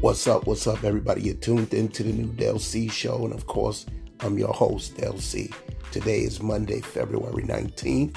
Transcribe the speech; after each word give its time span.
What's 0.00 0.26
up? 0.26 0.46
What's 0.46 0.66
up, 0.66 0.82
everybody? 0.82 1.20
You're 1.20 1.34
tuned 1.34 1.74
into 1.74 2.02
the 2.02 2.10
new 2.10 2.32
Del 2.32 2.58
C 2.58 2.88
show, 2.88 3.22
and 3.26 3.34
of 3.34 3.46
course, 3.46 3.84
I'm 4.20 4.38
your 4.38 4.54
host, 4.54 4.96
Del 4.96 5.18
C. 5.18 5.50
Today 5.92 6.20
is 6.20 6.40
Monday, 6.40 6.80
February 6.80 7.42
19th, 7.42 8.16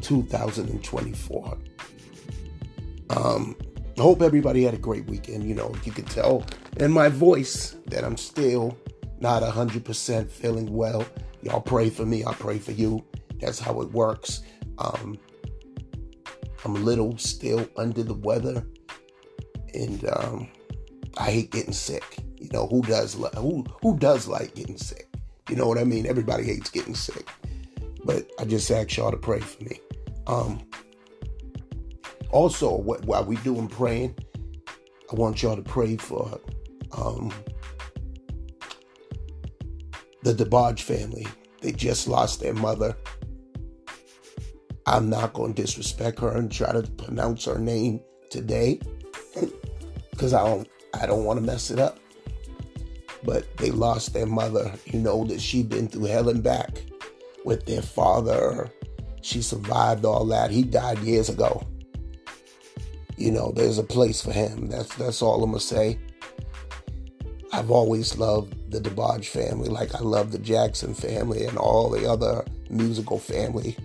2024. 0.00 1.58
Um, 3.10 3.56
I 3.96 4.02
hope 4.02 4.22
everybody 4.22 4.64
had 4.64 4.74
a 4.74 4.76
great 4.76 5.04
weekend. 5.04 5.44
You 5.44 5.54
know, 5.54 5.72
you 5.84 5.92
can 5.92 6.04
tell 6.06 6.44
in 6.78 6.90
my 6.90 7.08
voice 7.08 7.76
that 7.86 8.02
I'm 8.02 8.16
still 8.16 8.76
not 9.20 9.44
100% 9.44 10.30
feeling 10.32 10.74
well. 10.74 11.06
Y'all 11.42 11.60
pray 11.60 11.90
for 11.90 12.04
me. 12.04 12.24
I 12.24 12.32
pray 12.32 12.58
for 12.58 12.72
you. 12.72 13.04
That's 13.38 13.60
how 13.60 13.80
it 13.82 13.92
works. 13.92 14.42
Um, 14.78 15.16
I'm 16.64 16.74
a 16.74 16.80
little 16.80 17.16
still 17.18 17.68
under 17.76 18.02
the 18.02 18.14
weather 18.14 18.66
and 19.74 20.08
um, 20.08 20.48
I 21.18 21.30
hate 21.30 21.50
getting 21.50 21.72
sick. 21.72 22.18
You 22.38 22.48
know 22.52 22.66
who 22.66 22.82
does 22.82 23.14
who 23.36 23.64
who 23.82 23.98
does 23.98 24.26
like 24.26 24.54
getting 24.54 24.78
sick? 24.78 25.08
You 25.48 25.56
know 25.56 25.66
what 25.66 25.78
I 25.78 25.84
mean? 25.84 26.06
Everybody 26.06 26.44
hates 26.44 26.70
getting 26.70 26.94
sick, 26.94 27.28
but 28.04 28.30
I 28.38 28.44
just 28.44 28.70
ask 28.70 28.96
y'all 28.96 29.10
to 29.10 29.16
pray 29.16 29.40
for 29.40 29.64
me. 29.64 29.80
Um, 30.26 30.60
also, 32.30 32.76
while 32.76 33.24
we 33.24 33.36
doing 33.36 33.66
praying, 33.66 34.14
I 35.10 35.14
want 35.14 35.42
y'all 35.42 35.56
to 35.56 35.62
pray 35.62 35.96
for 35.96 36.40
um, 36.96 37.32
the 40.22 40.32
DeBarge 40.32 40.82
family. 40.82 41.26
They 41.60 41.72
just 41.72 42.06
lost 42.06 42.40
their 42.40 42.54
mother. 42.54 42.96
I'm 44.86 45.10
not 45.10 45.32
going 45.32 45.54
to 45.54 45.62
disrespect 45.62 46.20
her 46.20 46.32
and 46.36 46.50
try 46.50 46.72
to 46.72 46.82
pronounce 46.82 47.44
her 47.46 47.58
name 47.58 48.00
today 48.30 48.80
because 50.10 50.34
I 50.34 50.44
don't 50.44 50.68
I 50.94 51.06
don't 51.06 51.24
want 51.24 51.38
to 51.38 51.44
mess 51.44 51.70
it 51.70 51.78
up. 51.78 51.98
But 53.22 53.56
they 53.58 53.70
lost 53.70 54.14
their 54.14 54.26
mother. 54.26 54.72
You 54.86 54.98
know 54.98 55.24
that 55.24 55.40
she'd 55.40 55.68
been 55.68 55.88
through 55.88 56.06
hell 56.06 56.28
and 56.30 56.42
back 56.42 56.82
with 57.44 57.66
their 57.66 57.82
father. 57.82 58.70
She 59.22 59.42
survived 59.42 60.04
all 60.04 60.24
that. 60.26 60.50
He 60.50 60.62
died 60.62 60.98
years 61.00 61.28
ago. 61.28 61.66
You 63.16 63.30
know, 63.30 63.52
there's 63.52 63.76
a 63.76 63.82
place 63.82 64.22
for 64.22 64.32
him. 64.32 64.68
That's 64.68 64.94
that's 64.96 65.20
all 65.20 65.42
I'm 65.44 65.50
gonna 65.50 65.60
say. 65.60 65.98
I've 67.52 67.70
always 67.70 68.16
loved 68.16 68.70
the 68.70 68.80
DeBarge 68.80 69.26
family, 69.26 69.68
like 69.68 69.94
I 69.94 69.98
love 69.98 70.30
the 70.30 70.38
Jackson 70.38 70.94
family 70.94 71.44
and 71.44 71.58
all 71.58 71.90
the 71.90 72.08
other 72.08 72.44
musical 72.70 73.18
family. 73.18 73.76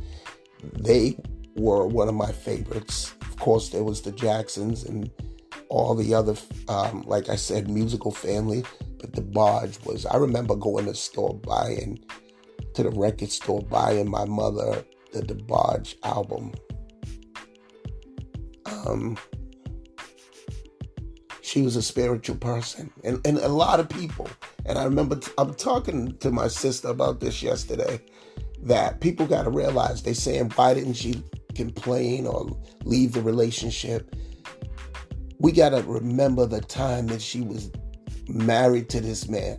They 0.74 1.18
were 1.56 1.88
one 1.88 2.08
of 2.08 2.14
my 2.14 2.32
favorites. 2.32 3.14
Of 3.22 3.38
course, 3.38 3.70
there 3.70 3.84
was 3.84 4.02
the 4.02 4.12
Jacksons 4.12 4.84
and 4.84 5.10
all 5.70 5.96
the 5.96 6.14
other, 6.14 6.36
um, 6.68 7.04
like 7.06 7.30
I 7.30 7.36
said, 7.36 7.70
musical 7.70 8.12
family. 8.12 8.64
But 9.00 9.12
DeBarge 9.12 9.86
was, 9.86 10.06
I 10.06 10.18
remember 10.18 10.56
going 10.56 10.86
to 10.86 10.92
the 10.92 10.98
store 10.98 11.36
buying, 11.36 12.00
to 12.74 12.84
the 12.84 12.92
record 12.92 13.32
store 13.32 13.62
buying 13.62 14.10
my 14.10 14.26
mother 14.26 14.84
the 15.12 15.22
DeBarge 15.22 15.96
album. 16.04 16.54
Um, 18.66 19.18
she 21.42 21.62
was 21.62 21.76
a 21.76 21.82
spiritual 21.82 22.36
person 22.36 22.92
and, 23.04 23.26
and 23.26 23.38
a 23.38 23.48
lot 23.48 23.80
of 23.80 23.88
people. 23.88 24.28
And 24.66 24.78
I 24.78 24.84
remember 24.84 25.16
t- 25.16 25.32
I'm 25.38 25.54
talking 25.54 26.18
to 26.18 26.32
my 26.32 26.48
sister 26.48 26.90
about 26.90 27.20
this 27.20 27.42
yesterday 27.42 28.02
that 28.64 29.00
people 29.00 29.26
got 29.26 29.44
to 29.44 29.52
realize 29.52 30.04
they 30.04 30.14
saying, 30.14 30.52
why 30.56 30.74
didn't 30.74 30.96
she 30.96 31.24
complain 31.54 32.28
or 32.28 32.50
leave 32.84 33.14
the 33.14 33.22
relationship? 33.22 34.16
We 35.40 35.52
got 35.52 35.70
to 35.70 35.84
remember 35.84 36.46
the 36.46 36.62
time 36.62 37.08
that 37.08 37.22
she 37.22 37.42
was 37.42 37.72
married 38.28 38.90
to 38.90 39.02
this 39.02 39.28
man. 39.28 39.58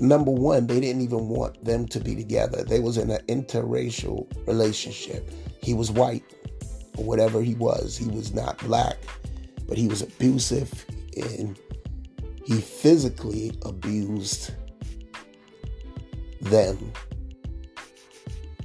Number 0.00 0.30
one, 0.30 0.66
they 0.66 0.80
didn't 0.80 1.02
even 1.02 1.28
want 1.28 1.62
them 1.64 1.86
to 1.88 2.00
be 2.00 2.16
together. 2.16 2.64
They 2.64 2.80
was 2.80 2.96
in 2.96 3.10
an 3.10 3.20
interracial 3.26 4.26
relationship. 4.46 5.30
He 5.62 5.74
was 5.74 5.90
white, 5.90 6.24
or 6.96 7.04
whatever 7.04 7.42
he 7.42 7.54
was. 7.54 7.96
He 7.96 8.08
was 8.08 8.32
not 8.32 8.58
black, 8.58 8.96
but 9.68 9.76
he 9.76 9.88
was 9.88 10.02
abusive 10.02 10.86
and 11.16 11.58
he 12.44 12.60
physically 12.60 13.52
abused 13.62 14.52
them. 16.40 16.92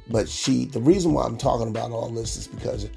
But 0.10 0.30
she, 0.30 0.66
the 0.66 0.82
reason 0.82 1.14
why 1.14 1.26
I'm 1.26 1.38
talking 1.38 1.68
about 1.68 1.92
all 1.92 2.10
this 2.10 2.38
is 2.38 2.48
because 2.48 2.90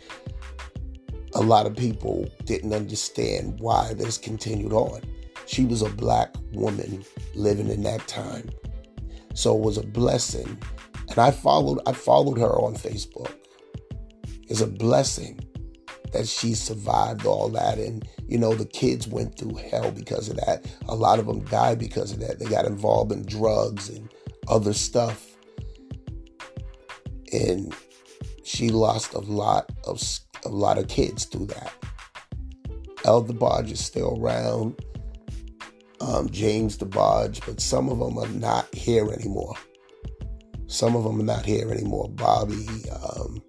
a 1.38 1.42
lot 1.42 1.66
of 1.66 1.76
people 1.76 2.28
didn't 2.46 2.72
understand 2.72 3.60
why 3.60 3.94
this 3.94 4.18
continued 4.18 4.72
on. 4.72 5.00
She 5.46 5.64
was 5.64 5.82
a 5.82 5.88
black 5.88 6.34
woman 6.52 7.04
living 7.36 7.68
in 7.68 7.84
that 7.84 8.08
time. 8.08 8.50
So 9.34 9.56
it 9.56 9.62
was 9.62 9.78
a 9.78 9.86
blessing. 9.86 10.60
And 11.08 11.18
I 11.18 11.30
followed 11.30 11.78
I 11.86 11.92
followed 11.92 12.38
her 12.38 12.58
on 12.60 12.74
Facebook. 12.74 13.32
It's 14.48 14.60
a 14.60 14.66
blessing 14.66 15.38
that 16.12 16.26
she 16.26 16.54
survived 16.54 17.24
all 17.24 17.48
that 17.50 17.78
and 17.78 18.08
you 18.26 18.38
know 18.38 18.54
the 18.54 18.64
kids 18.64 19.06
went 19.06 19.38
through 19.38 19.54
hell 19.70 19.92
because 19.92 20.28
of 20.28 20.36
that. 20.38 20.66
A 20.88 20.94
lot 20.96 21.20
of 21.20 21.26
them 21.26 21.44
died 21.44 21.78
because 21.78 22.10
of 22.10 22.18
that. 22.18 22.40
They 22.40 22.46
got 22.46 22.64
involved 22.64 23.12
in 23.12 23.24
drugs 23.24 23.90
and 23.90 24.12
other 24.48 24.72
stuff. 24.72 25.24
And 27.32 27.72
she 28.42 28.70
lost 28.70 29.14
a 29.14 29.20
lot 29.20 29.70
of 29.84 30.00
a 30.48 30.54
lot 30.54 30.78
of 30.78 30.88
kids 30.88 31.24
through 31.24 31.46
that. 31.46 31.72
El 33.04 33.24
DeBarge 33.24 33.70
is 33.70 33.84
still 33.84 34.18
around, 34.20 34.78
um, 36.00 36.28
James 36.30 36.76
DeBarge, 36.76 37.44
but 37.46 37.60
some 37.60 37.88
of 37.88 37.98
them 37.98 38.18
are 38.18 38.28
not 38.28 38.72
here 38.74 39.10
anymore. 39.12 39.54
Some 40.66 40.96
of 40.96 41.04
them 41.04 41.20
are 41.20 41.24
not 41.24 41.46
here 41.46 41.70
anymore. 41.70 42.08
Bobby, 42.10 42.66
um, 43.02 43.42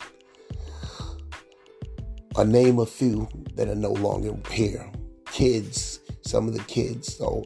name 2.46 2.80
a 2.80 2.86
few 2.86 3.28
that 3.56 3.68
are 3.68 3.76
no 3.76 3.92
longer 3.92 4.34
here. 4.52 4.90
Kids, 5.26 6.00
some 6.22 6.48
of 6.48 6.54
the 6.54 6.64
kids. 6.64 7.16
So, 7.18 7.46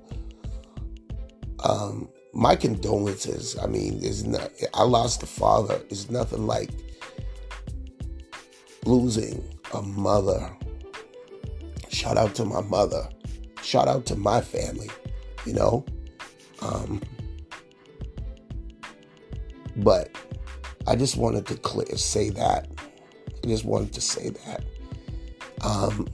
um, 1.64 2.09
my 2.34 2.56
condolences. 2.56 3.58
I 3.58 3.68
mean, 3.68 4.00
there's 4.00 4.25
not. 4.25 4.52
I 4.74 4.84
lost 4.84 5.24
a 5.24 5.28
father. 5.28 5.81
It's 5.90 6.09
nothing 6.09 6.47
like 6.47 6.72
losing 8.85 9.44
a 9.73 9.81
mother. 9.81 10.51
Shout 11.89 12.17
out 12.17 12.35
to 12.35 12.45
my 12.45 12.61
mother. 12.61 13.07
Shout 13.61 13.88
out 13.88 14.05
to 14.07 14.16
my 14.16 14.41
family, 14.41 14.89
you 15.45 15.53
know? 15.53 15.85
Um, 16.61 17.01
but 19.77 20.16
I 20.88 20.95
just 20.95 21.17
wanted 21.17 21.45
to 21.47 21.55
clear, 21.57 21.97
say 21.97 22.29
that. 22.31 22.67
I 23.43 23.47
just 23.47 23.66
wanted 23.66 23.93
to 23.93 24.01
say 24.01 24.29
that. 24.29 24.63
Um, 25.61 26.07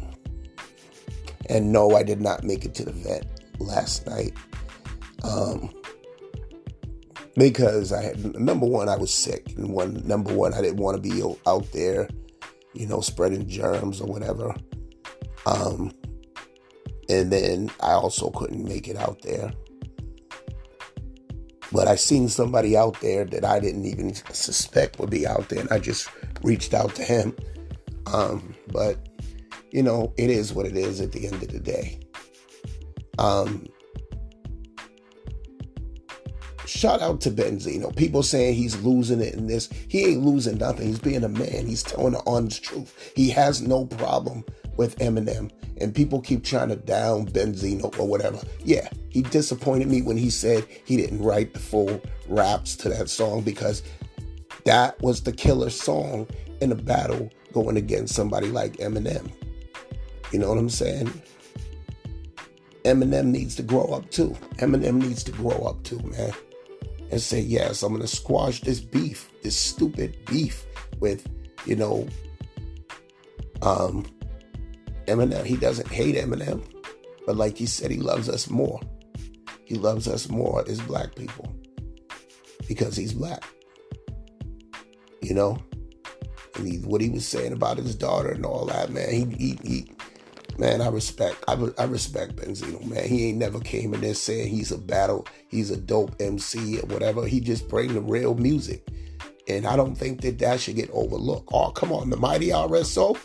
and 1.49 1.71
no, 1.71 1.95
I 1.95 2.03
did 2.03 2.21
not 2.21 2.43
make 2.43 2.65
it 2.65 2.75
to 2.75 2.85
the 2.85 2.91
vet 2.91 3.25
last 3.59 4.05
night. 4.05 4.33
Um, 5.23 5.73
because 7.35 7.91
I 7.91 8.03
had 8.03 8.39
number 8.39 8.65
one, 8.65 8.89
I 8.89 8.97
was 8.97 9.13
sick, 9.13 9.53
and 9.55 9.73
one 9.73 10.05
number 10.05 10.33
one, 10.33 10.53
I 10.53 10.61
didn't 10.61 10.77
want 10.77 11.01
to 11.01 11.09
be 11.09 11.23
out 11.47 11.71
there 11.71 12.07
you 12.73 12.87
know, 12.87 13.01
spreading 13.01 13.47
germs 13.47 14.01
or 14.01 14.07
whatever. 14.07 14.55
Um, 15.45 15.91
and 17.09 17.31
then 17.31 17.71
I 17.81 17.93
also 17.93 18.29
couldn't 18.29 18.63
make 18.63 18.87
it 18.87 18.97
out 18.97 19.21
there. 19.21 19.51
But 21.71 21.87
I 21.87 21.95
seen 21.95 22.29
somebody 22.29 22.75
out 22.75 22.99
there 23.01 23.25
that 23.25 23.45
I 23.45 23.59
didn't 23.59 23.85
even 23.85 24.13
suspect 24.15 24.99
would 24.99 25.09
be 25.09 25.27
out 25.27 25.49
there, 25.49 25.59
and 25.59 25.71
I 25.71 25.79
just 25.79 26.09
reached 26.43 26.73
out 26.73 26.95
to 26.95 27.03
him. 27.03 27.35
Um, 28.07 28.55
but 28.71 29.07
you 29.71 29.83
know, 29.83 30.13
it 30.17 30.31
is 30.31 30.51
what 30.51 30.65
it 30.65 30.75
is 30.75 30.99
at 30.99 31.11
the 31.11 31.27
end 31.27 31.43
of 31.43 31.49
the 31.49 31.59
day. 31.59 31.99
Um, 33.19 33.67
shout 36.69 37.01
out 37.01 37.19
to 37.21 37.31
Benzino. 37.31 37.95
People 37.95 38.23
saying 38.23 38.53
he's 38.53 38.79
losing 38.81 39.21
it 39.21 39.33
in 39.33 39.47
this. 39.47 39.69
He 39.87 40.05
ain't 40.05 40.23
losing 40.23 40.57
nothing. 40.57 40.87
He's 40.87 40.99
being 40.99 41.23
a 41.23 41.29
man. 41.29 41.65
He's 41.65 41.83
telling 41.83 42.13
the 42.13 42.23
honest 42.25 42.63
truth. 42.63 43.13
He 43.15 43.29
has 43.31 43.61
no 43.61 43.85
problem 43.85 44.45
with 44.77 44.97
Eminem. 44.99 45.51
And 45.81 45.95
people 45.95 46.21
keep 46.21 46.43
trying 46.43 46.69
to 46.69 46.75
down 46.75 47.27
Benzino 47.27 47.97
or 47.97 48.07
whatever. 48.07 48.39
Yeah, 48.63 48.89
he 49.09 49.21
disappointed 49.21 49.87
me 49.87 50.01
when 50.01 50.17
he 50.17 50.29
said 50.29 50.65
he 50.85 50.97
didn't 50.97 51.23
write 51.23 51.53
the 51.53 51.59
full 51.59 52.01
raps 52.27 52.75
to 52.77 52.89
that 52.89 53.09
song 53.09 53.41
because 53.41 53.81
that 54.65 55.01
was 55.01 55.23
the 55.23 55.31
killer 55.31 55.69
song 55.69 56.27
in 56.61 56.71
a 56.71 56.75
battle 56.75 57.29
going 57.53 57.77
against 57.77 58.13
somebody 58.13 58.47
like 58.47 58.73
Eminem. 58.77 59.31
You 60.31 60.39
know 60.39 60.49
what 60.49 60.57
I'm 60.57 60.69
saying? 60.69 61.11
Eminem 62.83 63.25
needs 63.27 63.55
to 63.55 63.63
grow 63.63 63.85
up 63.85 64.09
too. 64.11 64.35
Eminem 64.57 64.95
needs 64.95 65.23
to 65.23 65.31
grow 65.31 65.57
up 65.65 65.81
too, 65.83 65.99
man 65.99 66.33
and 67.11 67.21
say, 67.21 67.39
yes, 67.39 67.83
I'm 67.83 67.89
going 67.89 68.01
to 68.01 68.07
squash 68.07 68.61
this 68.61 68.79
beef, 68.79 69.31
this 69.41 69.57
stupid 69.57 70.17
beef 70.25 70.65
with, 70.99 71.27
you 71.65 71.75
know, 71.75 72.07
um, 73.61 74.05
Eminem, 75.07 75.43
he 75.43 75.57
doesn't 75.57 75.89
hate 75.89 76.15
Eminem, 76.15 76.63
but 77.25 77.35
like 77.35 77.57
he 77.57 77.65
said, 77.65 77.91
he 77.91 77.97
loves 77.97 78.29
us 78.29 78.49
more. 78.49 78.79
He 79.65 79.75
loves 79.75 80.07
us 80.07 80.29
more 80.29 80.63
as 80.67 80.79
black 80.81 81.15
people 81.15 81.53
because 82.67 82.95
he's 82.95 83.13
black. 83.13 83.43
You 85.21 85.33
know? 85.33 85.57
And 86.55 86.67
he, 86.67 86.77
what 86.77 87.01
he 87.01 87.09
was 87.09 87.27
saying 87.27 87.53
about 87.53 87.77
his 87.77 87.95
daughter 87.95 88.29
and 88.31 88.45
all 88.45 88.65
that, 88.65 88.91
man, 88.91 89.09
he, 89.09 89.25
he, 89.35 89.59
he 89.63 89.91
man, 90.59 90.81
I 90.81 90.89
respect, 90.89 91.43
I, 91.47 91.53
I 91.77 91.85
respect 91.85 92.35
Benzino, 92.35 92.85
man. 92.85 93.07
He 93.07 93.29
ain't 93.29 93.37
never 93.37 93.59
came 93.59 93.93
in 93.93 94.01
there 94.01 94.13
saying 94.13 94.49
he's 94.49 94.71
a 94.71 94.77
battle, 94.77 95.25
he's 95.47 95.71
a 95.71 95.77
dope 95.77 96.15
MC 96.19 96.79
or 96.79 96.85
whatever. 96.87 97.25
He 97.25 97.39
just 97.39 97.69
bring 97.69 97.93
the 97.93 98.01
real 98.01 98.35
music. 98.35 98.85
And 99.47 99.65
I 99.65 99.75
don't 99.75 99.95
think 99.95 100.21
that 100.21 100.37
that 100.39 100.59
should 100.59 100.75
get 100.75 100.91
overlooked. 100.91 101.49
Oh, 101.51 101.71
come 101.71 101.91
on, 101.91 102.09
the 102.09 102.17
mighty 102.17 102.49
RSO. 102.49 103.17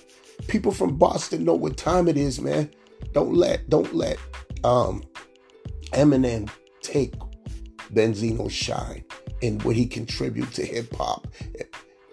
People 0.47 0.73
from 0.73 0.97
Boston 0.97 1.45
know 1.45 1.55
what 1.55 1.77
time 1.77 2.09
it 2.09 2.17
is, 2.17 2.41
man. 2.41 2.71
Don't 3.13 3.35
let, 3.35 3.69
don't 3.69 3.93
let 3.95 4.17
um, 4.63 5.03
Eminem 5.93 6.49
take 6.83 7.15
Benzino's 7.93 8.53
shine 8.53 9.05
and 9.43 9.63
what 9.65 9.77
he 9.77 9.87
contribute 9.87 10.53
to 10.53 10.65
hip 10.65 10.95
hop 10.95 11.27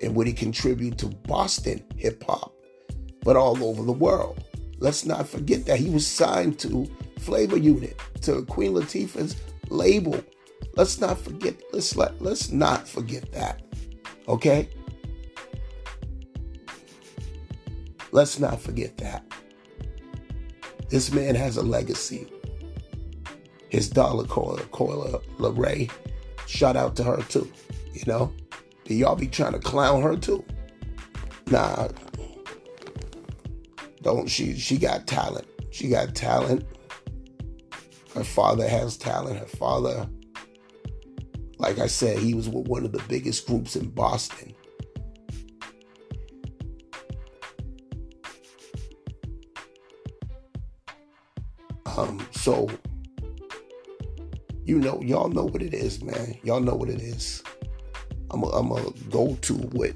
and 0.01 0.15
what 0.15 0.27
he 0.27 0.33
contribute 0.33 0.97
to 0.97 1.07
Boston 1.07 1.83
hip 1.95 2.23
hop, 2.23 2.53
but 3.23 3.35
all 3.35 3.63
over 3.63 3.83
the 3.83 3.91
world. 3.91 4.43
Let's 4.81 5.05
not 5.05 5.29
forget 5.29 5.65
that 5.67 5.79
he 5.79 5.91
was 5.91 6.07
signed 6.07 6.57
to 6.59 6.89
Flavor 7.19 7.55
Unit, 7.55 8.01
to 8.21 8.41
Queen 8.45 8.73
Latifah's 8.73 9.35
label. 9.69 10.21
Let's 10.75 10.99
not 10.99 11.19
forget. 11.19 11.55
Let's 11.71 11.95
let 11.95 12.19
let's 12.19 12.51
not 12.51 12.87
forget 12.87 13.31
that. 13.31 13.61
Okay. 14.27 14.69
Let's 18.11 18.39
not 18.39 18.59
forget 18.59 18.97
that. 18.97 19.23
This 20.89 21.11
man 21.11 21.35
has 21.35 21.57
a 21.57 21.61
legacy. 21.61 22.27
His 23.69 23.87
dollar 23.87 24.25
Coila, 24.25 24.63
Coi 24.71 25.21
Leray, 25.37 25.91
shout 26.47 26.75
out 26.75 26.95
to 26.95 27.03
her 27.03 27.21
too. 27.29 27.49
You 27.93 28.01
know, 28.07 28.33
do 28.85 28.95
y'all 28.95 29.15
be 29.15 29.27
trying 29.27 29.53
to 29.53 29.59
clown 29.59 30.01
her 30.01 30.17
too? 30.17 30.43
Nah, 31.45 31.89
don't 34.01 34.27
she? 34.27 34.57
She 34.57 34.77
got 34.77 35.07
talent. 35.07 35.47
She 35.71 35.89
got 35.89 36.15
talent. 36.15 36.65
Her 38.15 38.23
father 38.23 38.67
has 38.67 38.97
talent. 38.97 39.39
Her 39.39 39.45
father, 39.45 40.09
like 41.57 41.79
I 41.79 41.87
said, 41.87 42.17
he 42.17 42.33
was 42.33 42.49
with 42.49 42.67
one 42.67 42.83
of 42.83 42.91
the 42.91 43.03
biggest 43.07 43.47
groups 43.47 43.75
in 43.75 43.89
Boston. 43.89 44.53
Um, 51.97 52.25
so 52.31 52.69
you 54.63 54.79
know, 54.79 55.01
y'all 55.01 55.29
know 55.29 55.45
what 55.45 55.61
it 55.61 55.73
is, 55.73 56.01
man. 56.03 56.37
Y'all 56.43 56.59
know 56.59 56.75
what 56.75 56.89
it 56.89 57.01
is. 57.01 57.43
I'm 58.29 58.41
gonna 58.41 58.91
go 59.09 59.35
to 59.35 59.53
what 59.53 59.91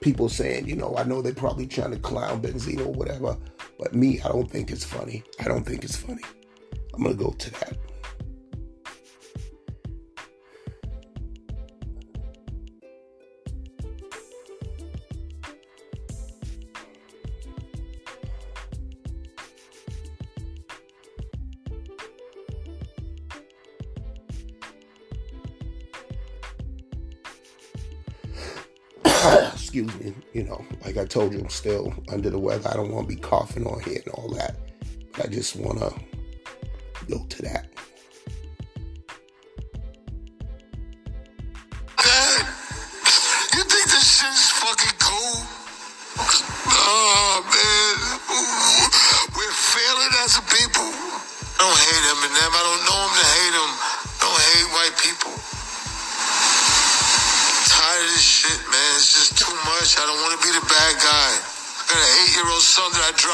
people 0.00 0.28
saying, 0.28 0.68
you 0.68 0.76
know, 0.76 0.94
I 0.96 1.04
know 1.04 1.22
they're 1.22 1.32
probably 1.32 1.66
trying 1.66 1.90
to 1.92 1.98
clown 1.98 2.40
Benzino 2.40 2.86
or 2.86 2.92
whatever, 2.92 3.36
but 3.78 3.94
me, 3.94 4.20
I 4.20 4.28
don't 4.28 4.50
think 4.50 4.70
it's 4.70 4.84
funny. 4.84 5.22
I 5.40 5.44
don't 5.44 5.64
think 5.64 5.84
it's 5.84 5.96
funny. 5.96 6.22
I'm 6.94 7.02
gonna 7.02 7.14
go 7.14 7.30
to 7.30 7.50
that. 7.52 7.76
Excuse 29.68 30.00
me, 30.00 30.14
you 30.32 30.44
know, 30.44 30.64
like 30.82 30.96
I 30.96 31.04
told 31.04 31.34
you, 31.34 31.40
I'm 31.40 31.50
still 31.50 31.92
under 32.10 32.30
the 32.30 32.38
weather. 32.38 32.70
I 32.70 32.74
don't 32.74 32.90
want 32.90 33.06
to 33.06 33.14
be 33.14 33.20
coughing 33.20 33.66
on 33.66 33.80
here 33.80 34.00
and 34.02 34.14
all 34.14 34.30
that. 34.30 34.56
I 35.22 35.26
just 35.26 35.56
want 35.56 35.78
to 35.80 35.92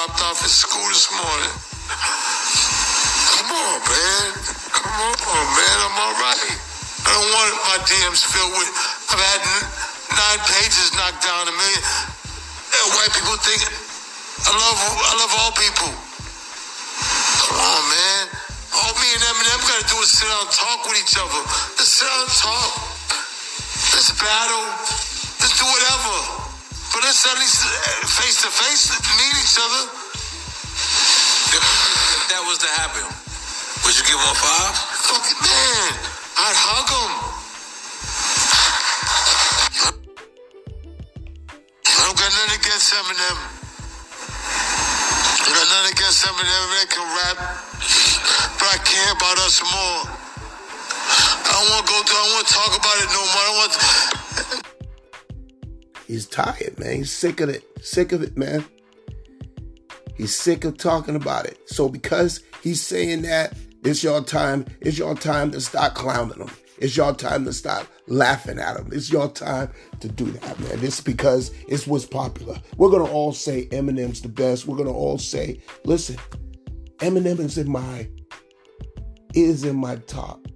dropped 0.05 0.21
off 0.21 0.45
at 0.45 0.53
school 0.53 0.85
this 0.93 1.09
morning. 1.17 1.53
Come 3.41 3.57
on, 3.57 3.81
man. 3.89 4.29
Come 4.69 4.93
on, 5.01 5.47
man. 5.57 5.77
I'm 5.81 5.97
all 5.97 6.17
right. 6.21 6.45
I 6.45 7.09
don't 7.09 7.31
want 7.33 7.49
my 7.73 7.79
DMs 7.89 8.21
filled 8.21 8.53
with. 8.53 8.69
I've 9.09 9.17
had 9.17 9.41
nine 10.13 10.41
pages 10.45 10.93
knocked 10.93 11.25
down 11.25 11.49
a 11.49 11.55
million. 11.57 11.81
Yeah, 11.81 12.85
white 13.01 13.17
people 13.17 13.33
think 13.49 13.65
I 14.45 14.53
love. 14.53 14.77
I 14.77 15.13
love 15.25 15.33
all 15.41 15.53
people. 15.57 15.89
Come 15.89 17.65
on, 17.65 17.83
man. 17.89 18.25
All 18.77 18.93
me 19.01 19.09
and 19.09 19.25
Eminem 19.25 19.61
got 19.65 19.81
to 19.81 19.87
do 19.89 19.97
is 20.05 20.13
sit 20.13 20.29
down 20.29 20.45
and 20.45 20.53
talk 20.53 20.85
with 20.85 21.01
each 21.01 21.17
other. 21.17 21.41
Let's 21.81 21.97
sit 21.97 22.05
down 22.05 22.29
and 22.29 22.35
talk. 22.45 22.73
Let's 23.97 24.13
battle. 24.21 24.69
Let's 25.41 25.57
do 25.57 25.65
whatever. 25.65 26.44
But 26.95 27.03
let's 27.03 27.27
at 27.27 27.35
least 27.43 27.59
face 28.07 28.39
to 28.47 28.51
face 28.55 28.95
meet 29.19 29.35
each 29.43 29.59
other. 29.59 29.83
If 31.51 31.65
that 32.31 32.43
was 32.47 32.59
to 32.63 32.71
happen, 32.71 33.03
would 33.83 33.95
you 33.99 34.05
give 34.07 34.15
him 34.15 34.31
a 34.31 34.37
five? 34.39 34.75
Fucking 35.11 35.41
man, 35.43 35.91
I'd 36.39 36.55
hug 36.55 36.87
him. 36.95 37.13
I 41.83 41.99
don't 42.07 42.15
got 42.15 42.31
nothing 42.31 42.63
against 42.63 42.95
Eminem. 42.95 43.39
I 45.35 45.49
got 45.51 45.67
nothing 45.67 45.99
against 45.99 46.23
Eminem. 46.31 46.63
They 46.79 46.87
can 46.95 47.07
rap, 47.11 47.39
but 48.55 48.69
I 48.71 48.79
care 48.87 49.11
about 49.19 49.39
us 49.43 49.59
more. 49.67 50.15
I 51.43 51.51
don't 51.59 51.69
want 51.75 51.87
to 51.87 51.91
go. 51.91 51.99
through- 52.07 52.19
I 52.19 52.23
don't 52.23 52.35
want 52.39 52.47
to 52.47 52.55
talk 52.55 52.73
about 52.79 52.97
it 53.03 53.09
no 53.11 53.23
more. 53.35 53.43
I 53.43 53.47
don't 53.51 53.59
want. 53.59 54.74
He's 56.07 56.27
tired, 56.27 56.79
man. 56.79 56.97
He's 56.97 57.13
sick 57.13 57.41
of 57.41 57.49
it. 57.49 57.65
Sick 57.85 58.13
of 58.13 58.23
it, 58.23 58.37
man. 58.37 58.65
He's 60.17 60.35
sick 60.35 60.65
of 60.65 60.77
talking 60.77 61.17
about 61.17 61.47
it. 61.47 61.59
So 61.69 61.89
because 61.89 62.41
he's 62.63 62.81
saying 62.81 63.23
that, 63.23 63.57
it's 63.85 64.03
your 64.03 64.23
time. 64.23 64.67
It's 64.81 64.99
your 64.99 65.15
time 65.15 65.51
to 65.53 65.61
stop 65.61 65.95
clowning 65.95 66.39
him. 66.39 66.51
It's 66.79 66.97
your 66.97 67.15
time 67.15 67.45
to 67.45 67.53
stop 67.53 67.87
laughing 68.09 68.59
at 68.59 68.77
him. 68.77 68.91
It's 68.93 69.11
your 69.11 69.31
time 69.31 69.71
to 70.01 70.09
do 70.09 70.25
that, 70.27 70.59
man. 70.61 70.79
It's 70.83 71.01
because 71.01 71.53
it's 71.69 71.87
what's 71.87 72.07
popular. 72.07 72.61
We're 72.77 72.91
gonna 72.91 73.11
all 73.11 73.33
say 73.33 73.67
Eminem's 73.67 74.23
the 74.23 74.29
best. 74.29 74.67
We're 74.67 74.77
gonna 74.77 74.93
all 74.93 75.19
say, 75.19 75.63
listen, 75.85 76.17
Eminem 76.99 77.41
is 77.41 77.59
in 77.59 77.71
my 77.71 78.09
is 79.35 79.65
in 79.65 79.77
my 79.77 79.97
top 79.97 80.47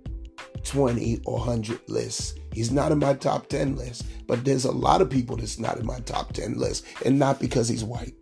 20 0.64 1.20
or 1.24 1.38
100 1.38 1.80
lists. 1.88 2.34
He's 2.52 2.70
not 2.70 2.92
in 2.92 2.98
my 2.98 3.14
top 3.14 3.48
10 3.48 3.76
list, 3.76 4.04
but 4.26 4.44
there's 4.44 4.64
a 4.64 4.72
lot 4.72 5.00
of 5.00 5.10
people 5.10 5.36
that's 5.36 5.58
not 5.58 5.78
in 5.78 5.86
my 5.86 6.00
top 6.00 6.32
10 6.32 6.58
list, 6.58 6.84
and 7.04 7.18
not 7.18 7.40
because 7.40 7.68
he's 7.68 7.84
white. 7.84 8.14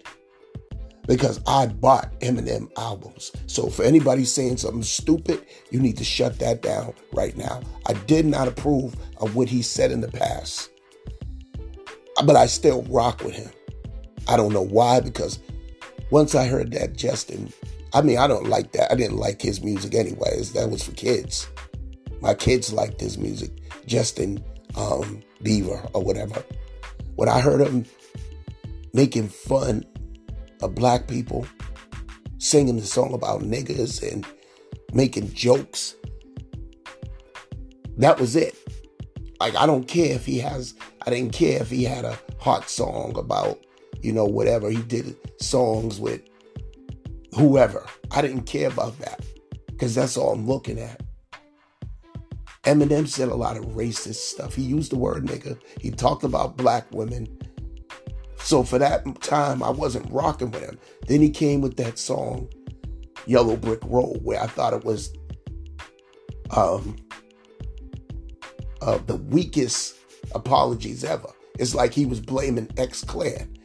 Because 1.06 1.40
I 1.46 1.66
bought 1.66 2.18
Eminem 2.20 2.68
albums. 2.76 3.30
So 3.46 3.70
for 3.70 3.84
anybody 3.84 4.24
saying 4.24 4.56
something 4.56 4.82
stupid, 4.82 5.46
you 5.70 5.78
need 5.78 5.96
to 5.98 6.04
shut 6.04 6.38
that 6.40 6.62
down 6.62 6.94
right 7.12 7.36
now. 7.36 7.62
I 7.86 7.92
did 7.92 8.26
not 8.26 8.48
approve 8.48 8.96
of 9.18 9.36
what 9.36 9.48
he 9.48 9.62
said 9.62 9.92
in 9.92 10.00
the 10.00 10.10
past. 10.10 10.70
But 12.24 12.34
I 12.34 12.46
still 12.46 12.82
rock 12.84 13.22
with 13.22 13.34
him. 13.34 13.50
I 14.26 14.36
don't 14.36 14.52
know 14.52 14.64
why, 14.64 14.98
because 15.00 15.38
once 16.10 16.34
I 16.34 16.46
heard 16.46 16.72
that 16.72 16.96
Justin, 16.96 17.52
I 17.92 18.02
mean, 18.02 18.18
I 18.18 18.26
don't 18.26 18.48
like 18.48 18.72
that. 18.72 18.90
I 18.90 18.96
didn't 18.96 19.18
like 19.18 19.40
his 19.40 19.62
music 19.62 19.94
anyways. 19.94 20.52
That 20.52 20.70
was 20.70 20.82
for 20.82 20.92
kids. 20.92 21.46
My 22.20 22.34
kids 22.34 22.72
like 22.72 23.00
his 23.00 23.18
music, 23.18 23.50
Justin 23.86 24.42
um, 24.76 25.22
Bieber 25.42 25.88
or 25.94 26.02
whatever. 26.02 26.42
When 27.16 27.28
I 27.28 27.40
heard 27.40 27.60
him 27.60 27.84
making 28.92 29.28
fun 29.28 29.84
of 30.62 30.74
black 30.74 31.06
people, 31.08 31.46
singing 32.38 32.76
the 32.76 32.86
song 32.86 33.14
about 33.14 33.42
niggas 33.42 34.02
and 34.10 34.26
making 34.92 35.32
jokes, 35.32 35.94
that 37.96 38.18
was 38.18 38.36
it. 38.36 38.56
Like, 39.40 39.54
I 39.56 39.66
don't 39.66 39.86
care 39.86 40.14
if 40.14 40.24
he 40.24 40.38
has, 40.38 40.74
I 41.06 41.10
didn't 41.10 41.32
care 41.32 41.60
if 41.60 41.70
he 41.70 41.84
had 41.84 42.04
a 42.04 42.18
hot 42.38 42.68
song 42.68 43.16
about, 43.16 43.58
you 44.00 44.12
know, 44.12 44.24
whatever. 44.24 44.70
He 44.70 44.82
did 44.82 45.16
songs 45.40 46.00
with 46.00 46.22
whoever. 47.34 47.86
I 48.10 48.22
didn't 48.22 48.42
care 48.42 48.68
about 48.68 48.98
that 49.00 49.24
because 49.66 49.94
that's 49.94 50.16
all 50.16 50.32
I'm 50.32 50.46
looking 50.46 50.78
at. 50.78 51.02
Eminem 52.66 53.06
said 53.06 53.28
a 53.28 53.34
lot 53.34 53.56
of 53.56 53.64
racist 53.66 54.16
stuff. 54.16 54.54
He 54.54 54.62
used 54.62 54.90
the 54.90 54.98
word 54.98 55.24
nigga. 55.24 55.58
He 55.80 55.90
talked 55.90 56.24
about 56.24 56.56
black 56.56 56.86
women. 56.92 57.28
So 58.38 58.64
for 58.64 58.78
that 58.78 59.22
time, 59.22 59.62
I 59.62 59.70
wasn't 59.70 60.10
rocking 60.10 60.50
with 60.50 60.62
him. 60.62 60.78
Then 61.06 61.20
he 61.20 61.30
came 61.30 61.60
with 61.60 61.76
that 61.76 61.96
song, 61.96 62.48
Yellow 63.26 63.56
Brick 63.56 63.80
Road, 63.84 64.18
where 64.22 64.42
I 64.42 64.48
thought 64.48 64.72
it 64.72 64.84
was 64.84 65.16
um, 66.50 66.96
uh, 68.82 68.98
the 69.06 69.16
weakest 69.16 69.96
apologies 70.34 71.04
ever. 71.04 71.30
It's 71.60 71.74
like 71.74 71.94
he 71.94 72.04
was 72.04 72.20
blaming 72.20 72.68
X 72.76 73.04
Clan. 73.04 73.56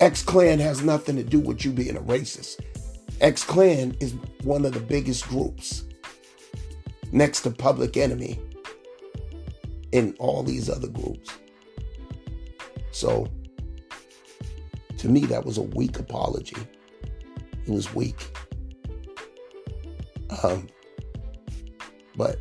X 0.00 0.22
Clan 0.22 0.58
has 0.58 0.82
nothing 0.82 1.16
to 1.16 1.22
do 1.22 1.40
with 1.40 1.64
you 1.64 1.72
being 1.72 1.96
a 1.96 2.02
racist. 2.02 2.60
X 3.22 3.42
Clan 3.42 3.96
is 4.00 4.14
one 4.42 4.66
of 4.66 4.74
the 4.74 4.80
biggest 4.80 5.26
groups 5.28 5.84
next 7.12 7.42
to 7.42 7.50
Public 7.50 7.96
Enemy 7.96 8.40
in 9.92 10.14
all 10.18 10.42
these 10.42 10.68
other 10.68 10.88
groups. 10.88 11.30
So, 12.90 13.28
to 14.98 15.08
me, 15.08 15.20
that 15.26 15.44
was 15.44 15.58
a 15.58 15.62
weak 15.62 15.98
apology. 15.98 16.56
It 17.66 17.70
was 17.70 17.94
weak. 17.94 18.36
Um, 20.42 20.68
but 22.16 22.38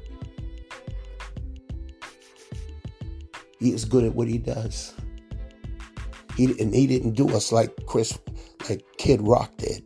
he 3.59 3.71
is 3.71 3.85
good 3.85 4.03
at 4.03 4.15
what 4.15 4.27
he 4.27 4.37
does. 4.37 4.93
He 6.35 6.45
and 6.59 6.73
he 6.73 6.87
didn't 6.87 7.11
do 7.11 7.29
us 7.35 7.51
like 7.51 7.71
Chris, 7.85 8.17
like 8.69 8.83
Kid 8.97 9.21
Rock 9.21 9.55
did. 9.57 9.83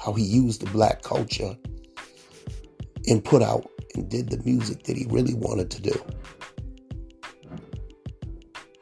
How 0.00 0.12
he 0.12 0.24
used 0.24 0.62
the 0.62 0.70
black 0.70 1.02
culture 1.02 1.56
and 3.06 3.24
put 3.24 3.42
out 3.42 3.70
and 3.96 4.08
did 4.08 4.30
the 4.30 4.38
music 4.44 4.84
that 4.84 4.96
he 4.96 5.06
really 5.08 5.34
wanted 5.34 5.70
to 5.70 5.82
do, 5.82 6.04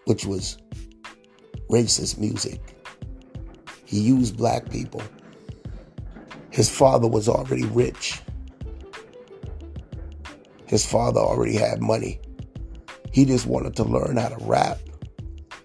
which 0.06 0.24
was 0.26 0.58
racist 1.70 2.18
music. 2.18 2.60
He 3.84 4.00
used 4.00 4.36
black 4.36 4.70
people. 4.70 5.02
His 6.50 6.70
father 6.70 7.08
was 7.08 7.28
already 7.28 7.66
rich. 7.66 8.20
His 10.66 10.84
father 10.84 11.20
already 11.20 11.56
had 11.56 11.80
money. 11.80 12.20
He 13.12 13.24
just 13.24 13.46
wanted 13.46 13.76
to 13.76 13.84
learn 13.84 14.16
how 14.16 14.28
to 14.28 14.44
rap. 14.44 14.78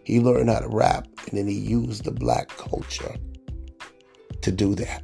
He 0.03 0.19
learned 0.19 0.49
how 0.49 0.59
to 0.59 0.67
rap 0.67 1.07
and 1.29 1.37
then 1.37 1.47
he 1.47 1.53
used 1.53 2.03
the 2.03 2.11
black 2.11 2.49
culture 2.49 3.15
to 4.41 4.51
do 4.51 4.75
that. 4.75 5.03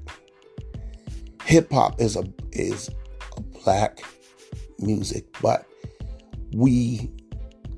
Hip 1.44 1.72
hop 1.72 2.02
is 2.02 2.16
a 2.16 2.24
is 2.52 2.90
a 3.38 3.42
black 3.42 4.00
music, 4.80 5.26
but 5.42 5.66
we 6.54 7.12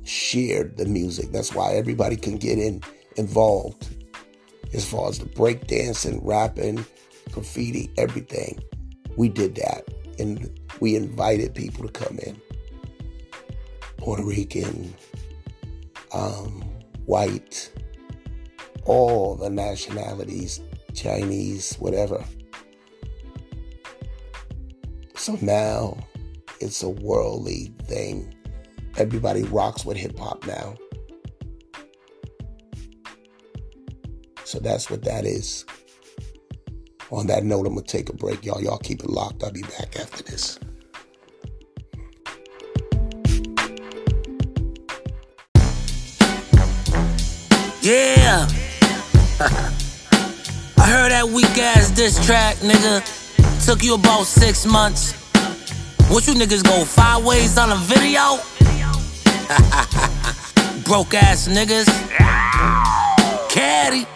shared 0.03 0.77
the 0.77 0.85
music. 0.85 1.31
That's 1.31 1.53
why 1.53 1.73
everybody 1.73 2.15
can 2.15 2.37
get 2.37 2.57
in 2.57 2.81
involved 3.15 3.89
as 4.73 4.89
far 4.89 5.09
as 5.09 5.19
the 5.19 5.25
breakdancing, 5.25 6.19
rapping, 6.23 6.85
graffiti, 7.31 7.91
everything. 7.97 8.63
We 9.15 9.29
did 9.29 9.55
that. 9.55 9.83
And 10.19 10.59
we 10.79 10.95
invited 10.95 11.53
people 11.53 11.87
to 11.87 11.91
come 11.91 12.17
in. 12.19 12.41
Puerto 13.97 14.23
Rican, 14.23 14.93
um, 16.13 16.63
white, 17.05 17.71
all 18.85 19.35
the 19.35 19.49
nationalities, 19.49 20.61
Chinese, 20.93 21.75
whatever. 21.75 22.23
So 25.15 25.37
now 25.41 25.97
it's 26.59 26.83
a 26.83 26.89
worldly 26.89 27.73
thing. 27.83 28.33
Everybody 28.97 29.43
rocks 29.43 29.85
with 29.85 29.97
hip 29.97 30.17
hop 30.17 30.45
now. 30.47 30.75
So 34.43 34.59
that's 34.59 34.89
what 34.89 35.03
that 35.03 35.25
is. 35.25 35.65
On 37.11 37.27
that 37.27 37.43
note, 37.43 37.67
I'm 37.67 37.75
gonna 37.75 37.85
take 37.85 38.09
a 38.09 38.13
break, 38.13 38.45
y'all. 38.45 38.61
Y'all 38.61 38.77
keep 38.77 39.01
it 39.01 39.09
locked. 39.09 39.43
I'll 39.43 39.51
be 39.51 39.61
back 39.61 39.97
after 39.99 40.23
this. 40.23 40.59
Yeah. 47.81 48.47
I 50.77 50.89
heard 50.89 51.11
that 51.11 51.29
weak 51.33 51.57
ass 51.57 51.91
diss 51.91 52.25
track, 52.25 52.57
nigga. 52.57 53.65
Took 53.65 53.83
you 53.83 53.95
about 53.95 54.25
six 54.25 54.65
months. 54.65 55.16
What 56.09 56.25
you 56.25 56.35
niggas 56.35 56.63
go 56.63 56.85
five 56.85 57.25
ways 57.25 57.57
on 57.57 57.69
a 57.69 57.75
video? 57.75 58.39
Broke 60.85 61.13
ass 61.13 61.49
niggas. 61.49 61.87
Caddy. 63.49 64.07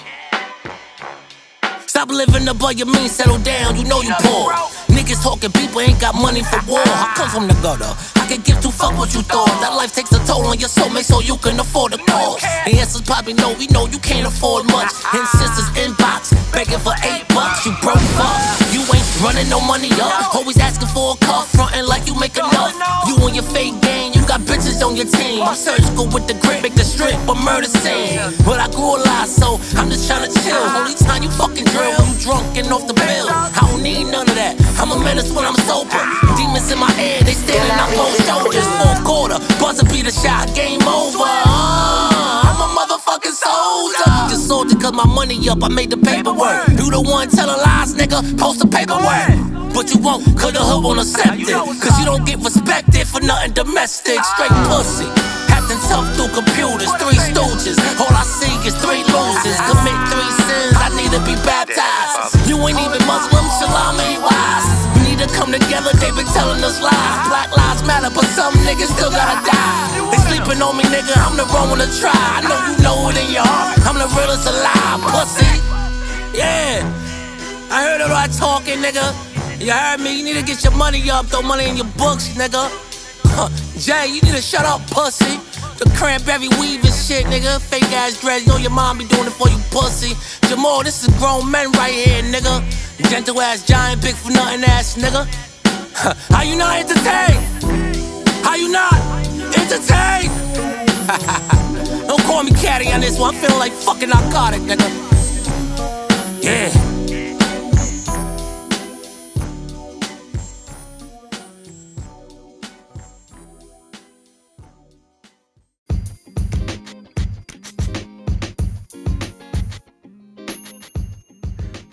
Stop 1.86 2.08
living 2.10 2.48
above 2.48 2.74
your 2.80 2.88
means, 2.88 3.12
settle 3.12 3.38
down, 3.40 3.76
you 3.76 3.84
know 3.84 4.02
you 4.02 4.14
poor. 4.22 4.54
Niggas 4.88 5.22
talking, 5.22 5.52
people 5.52 5.82
ain't 5.82 6.00
got 6.00 6.16
money 6.16 6.42
for 6.42 6.64
war. 6.66 6.80
I 6.80 7.12
come 7.16 7.30
from 7.30 7.48
the 7.48 7.54
gutter. 7.62 7.92
I 8.16 8.26
can 8.28 8.42
give 8.42 8.62
two 8.62 8.72
fuck 8.72 8.98
what 8.98 9.14
you 9.14 9.22
thought. 9.22 9.52
That 9.60 9.76
life 9.76 9.94
takes 9.94 10.12
a 10.12 10.20
toll 10.26 10.48
on 10.48 10.58
your 10.60 10.70
soul, 10.70 10.88
soulmate, 10.88 11.04
so 11.04 11.20
you 11.20 11.36
can 11.38 11.60
afford 11.60 11.92
the 11.92 11.98
cost. 12.08 12.42
The 12.66 12.80
answer's 12.80 13.02
probably 13.02 13.34
no, 13.34 13.54
we 13.60 13.68
know 13.68 13.86
you 13.88 14.00
can't 14.00 14.26
afford 14.26 14.66
much. 14.72 14.92
And 15.14 15.28
sisters 15.28 15.68
inbox, 15.76 16.32
begging 16.56 16.80
for 16.80 16.96
eight 17.04 17.28
bucks. 17.36 17.66
You 17.66 17.76
broke 17.84 18.00
fuck. 18.16 18.40
You 18.72 18.82
ain't 18.88 19.08
running 19.22 19.50
no 19.50 19.60
money 19.60 19.92
up. 20.00 20.34
Always 20.34 20.51
make 22.22 22.38
enough. 22.38 22.78
You 23.10 23.18
on 23.26 23.34
your 23.34 23.44
fake 23.44 23.82
game, 23.82 24.14
you 24.14 24.22
got 24.28 24.42
bitches 24.42 24.86
on 24.86 24.96
your 24.96 25.10
team. 25.10 25.42
I'm 25.42 25.56
surgical 25.56 26.06
with 26.06 26.28
the 26.30 26.38
grip, 26.38 26.62
make 26.62 26.76
the 26.76 26.86
strip 26.86 27.18
a 27.28 27.34
murder 27.34 27.66
scene. 27.66 28.22
But 28.46 28.62
I 28.62 28.70
grew 28.70 28.96
a 28.96 29.02
lot, 29.02 29.28
so 29.28 29.58
I'm 29.82 29.90
just 29.90 30.08
trying 30.08 30.30
to 30.30 30.32
chill. 30.46 30.62
Only 30.78 30.94
time 30.94 31.24
you 31.24 31.32
fucking 31.32 31.66
drill 31.74 31.92
when 31.98 32.14
you 32.14 32.18
drunk 32.22 32.46
and 32.58 32.72
off 32.72 32.86
the 32.86 32.94
pill. 32.94 33.28
I 33.28 33.66
don't 33.68 33.82
need 33.82 34.06
none 34.06 34.30
of 34.30 34.36
that. 34.36 34.54
I'm 34.78 34.92
a 34.94 35.00
menace 35.04 35.34
when 35.34 35.46
I'm 35.46 35.58
sober. 35.66 36.02
Demons 36.38 36.72
in 36.72 36.78
my 36.78 36.92
head, 36.92 37.26
they 37.26 37.34
standing 37.34 37.78
on 37.82 37.90
both 37.98 38.16
shoulders. 38.30 38.70
Fourth 38.78 39.04
quarter, 39.04 39.40
buzzer 39.60 39.86
beat 39.90 40.06
a 40.06 40.14
shot, 40.14 40.54
game 40.54 40.86
over. 40.86 42.11
My 45.06 45.26
money 45.26 45.38
up, 45.50 45.64
I 45.64 45.70
made 45.70 45.90
the 45.90 45.98
paperwork. 45.98 46.70
You 46.78 46.92
the 46.92 47.02
one 47.02 47.30
telling 47.30 47.58
lies, 47.58 47.96
nigga, 47.96 48.22
post 48.38 48.60
the 48.60 48.68
paperwork. 48.68 49.74
But 49.74 49.90
you 49.94 50.00
won't, 50.04 50.26
cause 50.38 50.54
the 50.54 50.62
hood 50.62 50.84
won't 50.84 51.00
accept 51.00 51.42
it. 51.42 51.50
Cause 51.82 51.96
you 51.98 52.06
don't 52.06 52.26
get 52.26 52.38
respected 52.44 53.08
for 53.08 53.22
nothing 53.24 53.54
domestic. 53.54 54.20
Straight 54.36 54.54
pussy. 54.70 55.08
Acting 55.50 55.80
tough 55.90 56.06
through 56.14 56.30
computers, 56.36 56.92
three 57.02 57.18
stooges. 57.18 57.80
All 57.98 58.14
I 58.14 58.26
see 58.28 58.52
is 58.68 58.76
three 58.84 59.02
losers. 59.10 59.58
Commit 59.66 59.98
three 60.12 60.32
sins, 60.46 60.76
I 60.78 60.92
need 60.94 61.12
to 61.16 61.22
be 61.24 61.34
baptized. 61.48 62.36
You 62.46 62.60
ain't 62.62 62.78
even 62.78 63.02
Muslim, 63.08 63.46
shalom 63.58 63.98
ain't 64.06 64.22
wise. 64.22 64.68
We 65.00 65.16
need 65.16 65.20
to 65.24 65.30
come 65.34 65.50
together, 65.50 65.96
they 65.98 66.12
been 66.14 66.30
telling 66.36 66.62
us 66.62 66.78
lies. 66.84 67.18
Black 67.32 67.50
lives 67.56 67.82
matter, 67.88 68.12
but 68.14 68.28
some 68.38 68.54
niggas 68.68 68.92
still 68.92 69.10
gotta 69.10 69.40
die. 69.48 70.21
On 70.52 70.76
me, 70.76 70.84
nigga, 70.84 71.16
I'm 71.16 71.38
the 71.38 71.46
wrong 71.56 71.70
one 71.70 71.80
to 71.80 71.88
try. 71.98 72.12
I 72.12 72.44
know 72.44 72.60
you 72.68 72.76
know 72.84 73.10
it 73.10 73.18
in 73.18 73.34
your 73.34 73.42
heart, 73.42 73.80
I'm 73.88 73.96
the 73.96 74.06
realest 74.14 74.46
alive, 74.46 75.00
pussy. 75.10 75.48
Yeah, 76.38 76.84
I 77.72 77.88
heard 77.88 78.02
all 78.02 78.10
that 78.12 78.36
talking, 78.36 78.84
nigga. 78.84 79.16
You 79.64 79.72
heard 79.72 80.02
me, 80.02 80.12
you 80.20 80.24
need 80.24 80.36
to 80.36 80.44
get 80.44 80.62
your 80.64 80.76
money 80.76 81.10
up, 81.10 81.28
throw 81.28 81.42
money 81.42 81.70
in 81.70 81.78
your 81.78 81.88
books, 81.98 82.36
nigga. 82.36 82.68
Jay, 83.80 84.08
you 84.08 84.22
need 84.22 84.36
to 84.36 84.42
shut 84.42 84.66
up, 84.66 84.86
pussy. 84.92 85.40
The 85.80 85.90
cranberry 85.96 86.50
weave 86.60 86.84
and 86.84 86.94
shit, 86.94 87.26
nigga. 87.32 87.60
Fake 87.62 87.90
ass 87.96 88.20
dreads, 88.20 88.46
know 88.46 88.58
your 88.58 88.76
mom 88.76 89.00
be 89.00 89.06
doing 89.06 89.26
it 89.26 89.34
for 89.34 89.48
you, 89.48 89.58
pussy. 89.72 90.14
Jamal, 90.48 90.84
this 90.84 91.02
is 91.08 91.10
grown 91.18 91.50
men 91.50 91.72
right 91.80 91.96
here, 91.96 92.22
nigga. 92.22 92.62
Gentle 93.10 93.40
ass, 93.42 93.66
giant, 93.66 94.02
big 94.04 94.16
for 94.16 94.32
nothing 94.32 94.64
ass, 94.66 94.98
nigga. 95.00 95.26
How 96.30 96.44
you 96.44 96.58
not 96.58 96.76
entertained? 96.76 97.40
How 98.44 98.56
you 98.56 98.70
not 98.70 99.31
entertained? 99.56 100.32
Don't 102.08 102.22
call 102.24 102.44
me 102.44 102.52
caddy 102.52 102.92
on 102.92 103.02
this 103.02 103.20
one. 103.20 103.36
I'm 103.36 103.42
feeling 103.42 103.60
like 103.60 103.72
fucking 103.72 104.10
narcotic, 104.10 104.62
nigga. 104.62 104.90
Yeah. 106.44 106.92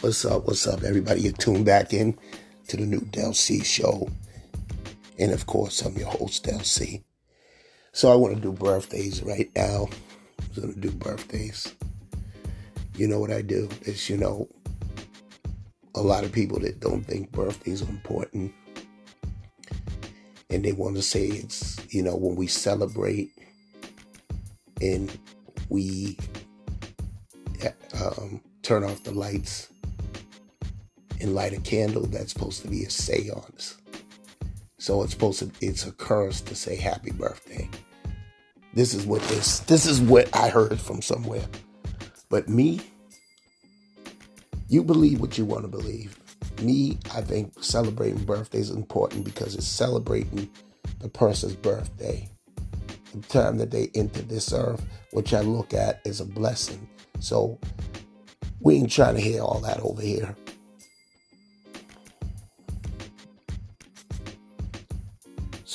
What's 0.01 0.25
up? 0.25 0.47
What's 0.47 0.67
up, 0.67 0.85
everybody? 0.85 1.21
You're 1.21 1.33
tuned 1.33 1.67
back 1.67 1.93
in 1.93 2.17
to 2.69 2.77
the 2.77 2.87
new 2.87 3.01
Del 3.11 3.35
C 3.35 3.63
show. 3.63 4.09
And 5.19 5.33
of 5.33 5.47
course, 5.47 5.83
I'm 5.83 5.97
your 5.97 6.09
host, 6.09 6.45
Del 6.45 6.61
C. 6.61 7.03
So 7.99 8.13
I 8.13 8.15
want 8.15 8.37
to 8.37 8.41
do 8.41 8.53
birthdays 8.53 9.25
right 9.25 9.51
now. 9.57 9.89
I'm 10.39 10.63
going 10.63 10.73
to 10.73 10.79
do 10.79 10.93
birthdays. 10.93 11.75
You 12.95 13.09
know 13.09 13.19
what 13.19 13.33
I 13.33 13.43
do? 13.43 13.69
Is, 13.83 14.09
you 14.09 14.17
know, 14.17 14.49
a 15.97 16.01
lot 16.01 16.23
of 16.23 16.31
people 16.31 16.61
that 16.61 16.79
don't 16.79 17.03
think 17.03 17.33
birthdays 17.33 17.83
are 17.83 17.89
important. 17.89 18.55
And 20.49 20.65
they 20.65 20.71
want 20.71 20.95
to 20.95 21.03
say 21.03 21.27
it's, 21.27 21.77
you 21.93 22.05
know, 22.05 22.15
when 22.15 22.37
we 22.37 22.47
celebrate 22.47 23.33
and 24.81 25.19
we 25.69 26.17
um, 28.01 28.41
turn 28.63 28.85
off 28.85 29.03
the 29.03 29.11
lights 29.11 29.71
and 31.21 31.35
light 31.35 31.53
a 31.53 31.61
candle, 31.63 32.07
that's 32.07 32.33
supposed 32.33 32.63
to 32.63 32.69
be 32.69 32.85
a 32.85 32.91
seance. 32.91 33.77
So 34.79 35.03
it's 35.03 35.15
supposed 35.15 35.41
to, 35.41 35.51
it's 35.61 35.85
a 35.85 35.91
curse 35.91 36.41
to 36.43 36.55
say 36.55 36.77
happy 36.77 37.11
birthday. 37.11 37.69
This 38.75 38.95
is 38.95 39.07
what 39.07 39.23
this, 39.25 39.61
this 39.61 39.87
is 39.87 40.01
what 40.01 40.35
I 40.37 40.49
heard 40.49 40.81
from 40.81 41.03
somewhere. 41.03 41.45
But 42.31 42.49
me, 42.49 42.81
you 44.69 44.85
believe 44.85 45.21
what 45.21 45.39
you 45.39 45.45
want 45.45 45.63
to 45.63 45.69
believe. 45.69 46.19
Me, 46.63 46.99
I 47.15 47.23
think 47.23 47.53
celebrating 47.63 48.25
birthdays 48.25 48.71
is 48.71 48.77
important 48.77 49.25
because 49.25 49.55
it's 49.55 49.67
celebrating 49.67 50.51
the 51.01 51.09
person's 51.09 51.55
birthday, 51.55 52.29
the 53.15 53.23
time 53.29 53.59
that 53.59 53.71
they 53.71 53.91
enter 53.95 54.23
this 54.23 54.53
earth, 54.53 54.85
which 55.13 55.35
I 55.35 55.41
look 55.41 55.75
at 55.75 56.01
as 56.07 56.21
a 56.21 56.25
blessing. 56.27 56.89
So 57.21 57.59
we 58.61 58.77
ain't 58.77 58.93
trying 58.93 59.15
to 59.17 59.21
hear 59.21 59.43
all 59.43 59.61
that 59.61 59.81
over 59.81 60.03
here. 60.03 60.37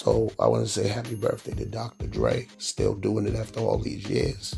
So 0.04 0.30
I 0.38 0.48
want 0.48 0.66
to 0.66 0.70
say 0.70 0.90
happy 0.90 1.16
birthday 1.16 1.54
to 1.54 1.66
Dr. 1.66 2.08
Dre, 2.08 2.46
still 2.58 2.94
doing 2.94 3.26
it 3.26 3.36
after 3.36 3.62
all 3.62 3.78
these 3.78 4.06
years. 4.10 4.54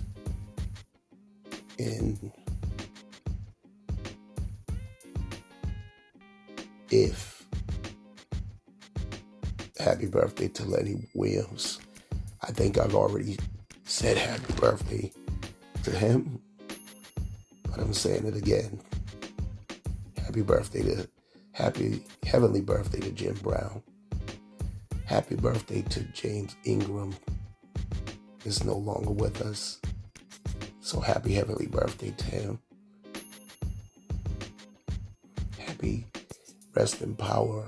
And 1.78 2.32
if 6.90 7.46
happy 9.78 10.08
birthday 10.08 10.48
to 10.48 10.66
Lenny 10.66 11.08
Williams. 11.14 11.80
I 12.42 12.48
think 12.48 12.80
I've 12.80 12.96
already 12.96 13.38
said 13.84 14.18
happy 14.18 14.54
birthday 14.54 15.12
to 15.84 15.92
him, 15.92 16.42
but 17.70 17.80
I'm 17.80 17.94
saying 17.94 18.26
it 18.26 18.36
again. 18.36 18.82
Happy 20.18 20.42
birthday 20.42 20.82
to 20.82 21.08
happy 21.52 22.04
heavenly 22.26 22.62
birthday 22.62 23.00
to 23.02 23.12
Jim 23.12 23.36
Brown. 23.44 23.84
Happy 25.06 25.36
birthday 25.36 25.82
to 25.84 26.02
James 26.14 26.56
Ingram. 26.64 27.16
Is 28.44 28.64
no 28.64 28.76
longer 28.76 29.12
with 29.12 29.42
us. 29.42 29.80
So 30.82 31.00
happy 31.00 31.34
heavenly 31.34 31.68
birthday 31.68 32.12
to 32.12 32.26
him. 32.26 32.60
Happy 35.58 36.06
rest 36.76 37.02
in 37.02 37.16
power 37.16 37.66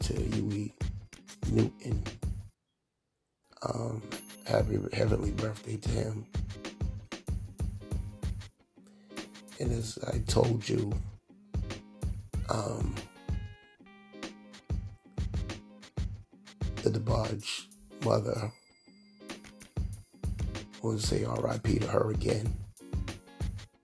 to 0.00 0.14
Huey 0.14 0.74
Newton. 1.50 2.02
Um, 3.62 4.02
happy 4.46 4.78
heavenly 4.92 5.30
birthday 5.30 5.76
to 5.76 5.90
him. 5.90 6.26
And 9.60 9.72
as 9.72 9.98
I 10.12 10.18
told 10.26 10.68
you, 10.68 10.92
um, 12.50 12.94
DeBarge 16.92 17.66
mother 18.04 18.52
I 20.82 20.86
want 20.86 21.00
to 21.00 21.06
say 21.06 21.24
RIP 21.24 21.80
to 21.80 21.86
her 21.86 22.10
again. 22.10 22.52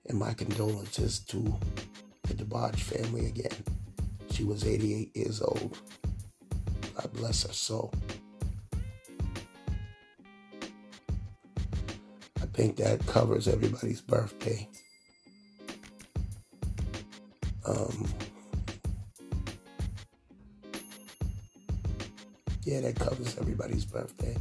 And 0.08 0.18
my 0.18 0.32
condolences 0.32 1.20
to 1.20 1.56
the 2.24 2.34
DeBarge 2.34 2.80
family 2.80 3.26
again. 3.26 3.62
She 4.32 4.42
was 4.42 4.64
88 4.66 5.16
years 5.16 5.40
old. 5.40 5.78
God 6.96 7.12
bless 7.12 7.46
her 7.46 7.52
soul. 7.52 7.94
I 12.42 12.46
think 12.52 12.76
that 12.78 13.06
covers 13.06 13.46
everybody's 13.46 14.00
birthday. 14.00 14.68
Everybody's 23.40 23.84
birthday. 23.84 24.36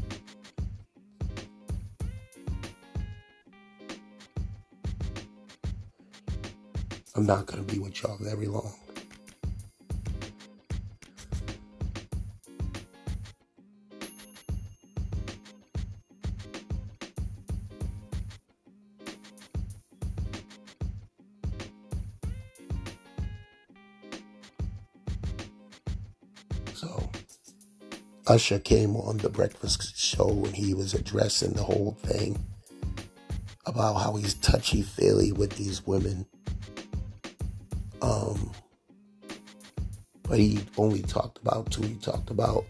I'm 7.15 7.25
not 7.25 7.47
going 7.47 7.65
to 7.65 7.73
be 7.73 7.79
with 7.79 8.01
y'all 8.03 8.17
very 8.19 8.47
long. 8.47 8.73
Usher 28.37 28.59
came 28.59 28.95
on 28.95 29.17
the 29.17 29.29
breakfast 29.29 29.97
show 29.97 30.29
and 30.29 30.55
he 30.55 30.75
was 30.75 30.93
addressing 30.93 31.53
the 31.53 31.63
whole 31.63 31.97
thing 32.03 32.37
about 33.65 33.95
how 33.95 34.15
he's 34.15 34.35
touchy 34.35 34.83
feely 34.83 35.31
with 35.31 35.53
these 35.53 35.87
women. 35.87 36.23
Um, 37.99 38.51
but 40.21 40.37
he 40.37 40.59
only 40.77 41.01
talked 41.01 41.39
about 41.39 41.71
two. 41.71 41.81
He 41.81 41.95
talked 41.95 42.29
about 42.29 42.63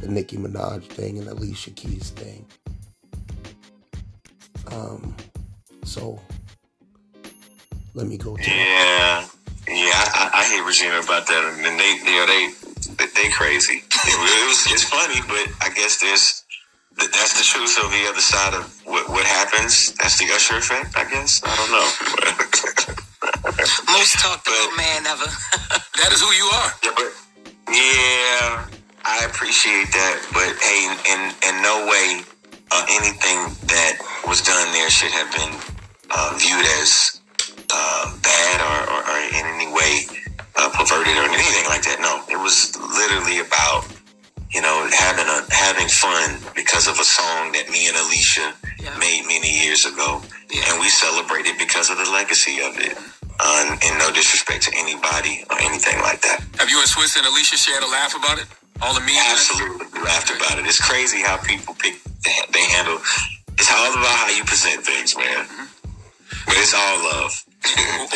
the 0.00 0.08
Nicki 0.08 0.36
Minaj 0.36 0.84
thing 0.84 1.16
and 1.16 1.26
Alicia 1.26 1.70
Keys 1.70 2.10
thing. 2.10 2.44
Um, 4.70 5.16
so 5.84 6.20
let 7.94 8.06
me 8.06 8.18
go 8.18 8.36
to 8.36 8.42
Yeah, 8.42 9.26
yeah, 9.66 10.04
I, 10.12 10.30
I 10.34 10.44
hate 10.54 10.66
Regina 10.66 10.98
about 10.98 11.26
that, 11.28 11.44
and 11.56 11.80
they, 11.80 11.92
you 12.04 12.18
know, 12.18 12.26
they, 12.26 13.06
they, 13.06 13.22
they 13.22 13.30
crazy. 13.30 13.84
It, 14.12 14.48
was, 14.48 14.60
it's 14.72 14.84
funny, 14.84 15.20
but 15.28 15.48
I 15.64 15.72
guess 15.74 16.00
there's 16.00 16.44
that's 16.96 17.38
the 17.38 17.44
truth 17.44 17.78
of 17.82 17.90
the 17.90 18.04
other 18.08 18.20
side 18.20 18.54
of 18.54 18.68
what, 18.84 19.08
what 19.08 19.24
happens. 19.24 19.92
That's 19.96 20.18
the 20.18 20.26
Usher 20.34 20.58
effect, 20.58 20.96
I 20.96 21.08
guess. 21.08 21.40
I 21.44 21.56
don't 21.56 21.72
know. 21.72 21.88
Most 23.92 24.18
talked 24.20 24.46
about 24.46 24.76
man 24.76 25.06
ever. 25.06 25.26
That 26.02 26.10
is 26.12 26.20
who 26.20 26.32
you 26.34 26.48
are. 26.50 26.72
Yeah, 26.82 26.94
but 26.96 27.12
yeah, 27.70 28.66
I 29.04 29.22
appreciate 29.30 29.92
that, 29.92 30.18
but 30.34 30.50
hey, 30.58 30.82
in 31.06 31.20
in 31.46 31.62
no 31.62 31.86
way 31.86 32.24
uh, 32.72 32.84
anything 32.90 33.38
that 33.68 34.02
was 34.26 34.42
done 34.42 34.66
there 34.72 34.90
should 34.90 35.12
have 35.12 35.30
been 35.30 35.54
uh, 36.10 36.34
viewed 36.40 36.66
as 36.80 37.20
uh, 37.70 38.10
bad 38.18 38.56
or, 38.66 38.78
or, 38.90 39.00
or 39.14 39.18
in 39.30 39.44
any 39.54 39.70
way 39.70 40.06
uh, 40.56 40.68
perverted 40.74 41.16
or 41.16 41.28
anything 41.30 41.66
like 41.68 41.82
that. 41.84 42.00
No, 42.00 42.24
it 42.28 42.40
was 42.40 42.74
literally 42.76 43.38
about 43.38 43.86
you 44.52 44.60
know 44.62 44.88
having 44.92 45.26
a 45.28 45.38
having 45.54 45.88
fun 45.88 46.38
because 46.54 46.88
of 46.88 46.98
a 47.00 47.04
song 47.04 47.52
that 47.52 47.70
me 47.70 47.88
and 47.88 47.96
Alicia 47.96 48.54
Yeah. 48.80 48.96
made 48.98 49.24
many 49.26 49.50
years 49.64 49.84
ago, 49.86 50.22
and 50.22 50.80
we 50.80 50.88
celebrated 50.88 51.58
because 51.58 51.90
of 51.90 51.98
the 51.98 52.08
legacy 52.10 52.60
of 52.62 52.78
it. 52.78 52.96
Uh, 53.40 53.66
and, 53.66 53.80
and 53.82 53.98
no 53.98 54.12
disrespect 54.12 54.62
to 54.62 54.72
anybody 54.76 55.42
or 55.50 55.58
anything 55.62 55.98
like 56.02 56.20
that. 56.22 56.44
Have 56.60 56.70
you 56.70 56.78
and 56.78 56.86
Swizz 56.88 57.16
and 57.18 57.26
Alicia 57.26 57.56
shared 57.56 57.82
a 57.82 57.88
laugh 57.88 58.14
about 58.14 58.38
it? 58.38 58.46
All 58.82 58.94
the 58.94 59.00
memes? 59.00 59.18
Absolutely 59.32 59.88
laughed 60.02 60.30
about 60.30 60.58
it. 60.60 60.66
It's 60.66 60.78
crazy 60.78 61.22
how 61.22 61.38
people 61.38 61.74
pick 61.78 61.96
they 62.52 62.64
handle. 62.76 62.98
It's 63.58 63.70
all 63.72 63.90
about 63.92 64.14
how 64.26 64.30
you 64.30 64.44
present 64.44 64.84
things, 64.84 65.16
man. 65.16 65.46
But 66.46 66.56
it's 66.58 66.74
all 66.74 66.98
love. 67.02 67.32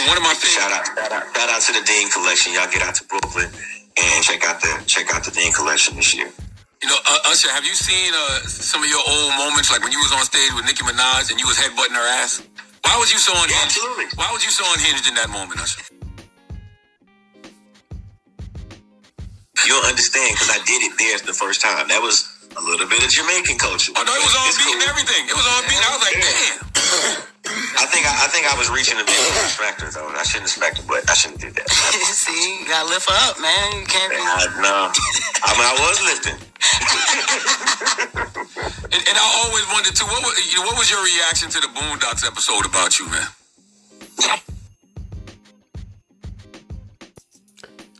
One 0.08 0.16
of 0.16 0.22
my 0.22 0.34
shout 0.38 0.72
out, 0.72 0.86
shout 0.86 1.12
out, 1.12 1.24
shout 1.34 1.50
out 1.50 1.62
to 1.62 1.72
the 1.72 1.82
Dean 1.86 2.10
Collection. 2.10 2.52
Y'all 2.54 2.70
get 2.70 2.82
out 2.82 2.94
to 2.96 3.04
Brooklyn 3.04 3.50
and 3.98 4.24
check 4.24 4.44
out 4.44 4.60
the 4.60 4.72
check 4.86 5.12
out 5.14 5.24
the 5.24 5.30
Dean 5.32 5.52
Collection 5.52 5.96
this 5.96 6.14
year. 6.14 6.30
You 6.82 6.88
know, 6.88 6.98
uh, 7.08 7.30
Usher, 7.32 7.50
have 7.50 7.64
you 7.64 7.74
seen 7.74 8.12
uh, 8.14 8.40
some 8.46 8.82
of 8.84 8.88
your 8.88 9.00
old 9.08 9.32
moments, 9.38 9.72
like 9.72 9.82
when 9.82 9.92
you 9.92 9.98
was 9.98 10.12
on 10.12 10.24
stage 10.24 10.52
with 10.54 10.66
Nicki 10.66 10.84
Minaj 10.84 11.30
and 11.32 11.40
you 11.40 11.46
was 11.46 11.56
headbutting 11.58 11.96
her 11.96 12.08
ass? 12.22 12.42
Why 12.84 12.96
was 13.00 13.10
you 13.12 13.18
so 13.18 13.32
unhinged? 13.34 13.76
absolutely. 13.80 14.06
Why 14.16 14.30
was 14.32 14.44
you 14.44 14.50
so 14.52 14.64
unhinged 14.76 15.08
in 15.08 15.14
that 15.16 15.30
moment, 15.30 15.60
Usher? 15.60 15.82
You 19.66 19.72
don't 19.74 19.86
understand 19.88 20.36
because 20.36 20.50
I 20.52 20.60
did 20.64 20.80
it 20.86 20.94
there 20.98 21.18
the 21.26 21.34
first 21.34 21.60
time. 21.62 21.88
That 21.88 22.02
was 22.02 22.28
a 22.56 22.62
little 22.62 22.86
bit 22.86 23.02
of 23.02 23.10
Jamaican 23.10 23.58
culture. 23.58 23.92
Oh 23.96 24.04
no, 24.04 24.12
it 24.14 24.22
was 24.22 24.36
on 24.36 24.48
beat 24.54 24.74
and 24.78 24.86
everything. 24.86 25.22
It 25.26 25.34
was 25.34 25.48
on 25.48 25.62
beat. 25.66 25.80
I 25.82 25.90
was 25.90 26.02
like, 26.06 26.18
damn. 26.22 26.75
I 27.78 27.86
think 27.86 28.06
I, 28.06 28.24
I 28.24 28.28
think 28.28 28.46
I 28.50 28.56
was 28.58 28.70
reaching 28.70 28.98
a 28.98 29.04
bit 29.04 29.16
of 29.16 29.36
respect 29.42 29.80
her 29.80 29.90
though. 29.90 30.08
I 30.08 30.22
shouldn't 30.24 30.48
respect 30.50 30.78
it, 30.80 30.86
but 30.88 31.08
I 31.08 31.14
shouldn't 31.14 31.40
do 31.40 31.50
that. 31.50 31.68
See, 31.70 32.60
you 32.60 32.66
gotta 32.66 32.88
lift 32.88 33.08
up, 33.10 33.40
man. 33.40 33.80
You 33.80 33.86
can't 33.86 34.10
be. 34.10 34.18
I, 34.18 34.46
no, 34.60 34.90
I 35.44 35.50
mean 35.54 35.66
I 35.66 35.76
was 35.80 36.00
lifting. 36.02 36.38
And, 38.92 39.08
and 39.08 39.18
I 39.18 39.42
always 39.44 39.64
wondered 39.72 39.96
too, 39.96 40.06
what 40.06 40.22
was, 40.22 40.52
you 40.52 40.58
know, 40.58 40.66
what 40.66 40.78
was 40.78 40.90
your 40.90 41.02
reaction 41.02 41.50
to 41.50 41.60
the 41.60 41.66
Boondocks 41.68 42.24
episode 42.24 42.64
about 42.64 42.98
you, 42.98 43.10
man? 43.10 43.26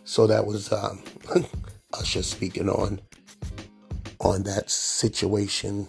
So 0.04 0.26
that 0.28 0.46
was 0.46 0.72
um, 0.72 1.02
Usher 1.92 2.22
speaking 2.22 2.68
on 2.68 3.00
on 4.20 4.44
that 4.44 4.70
situation. 4.70 5.88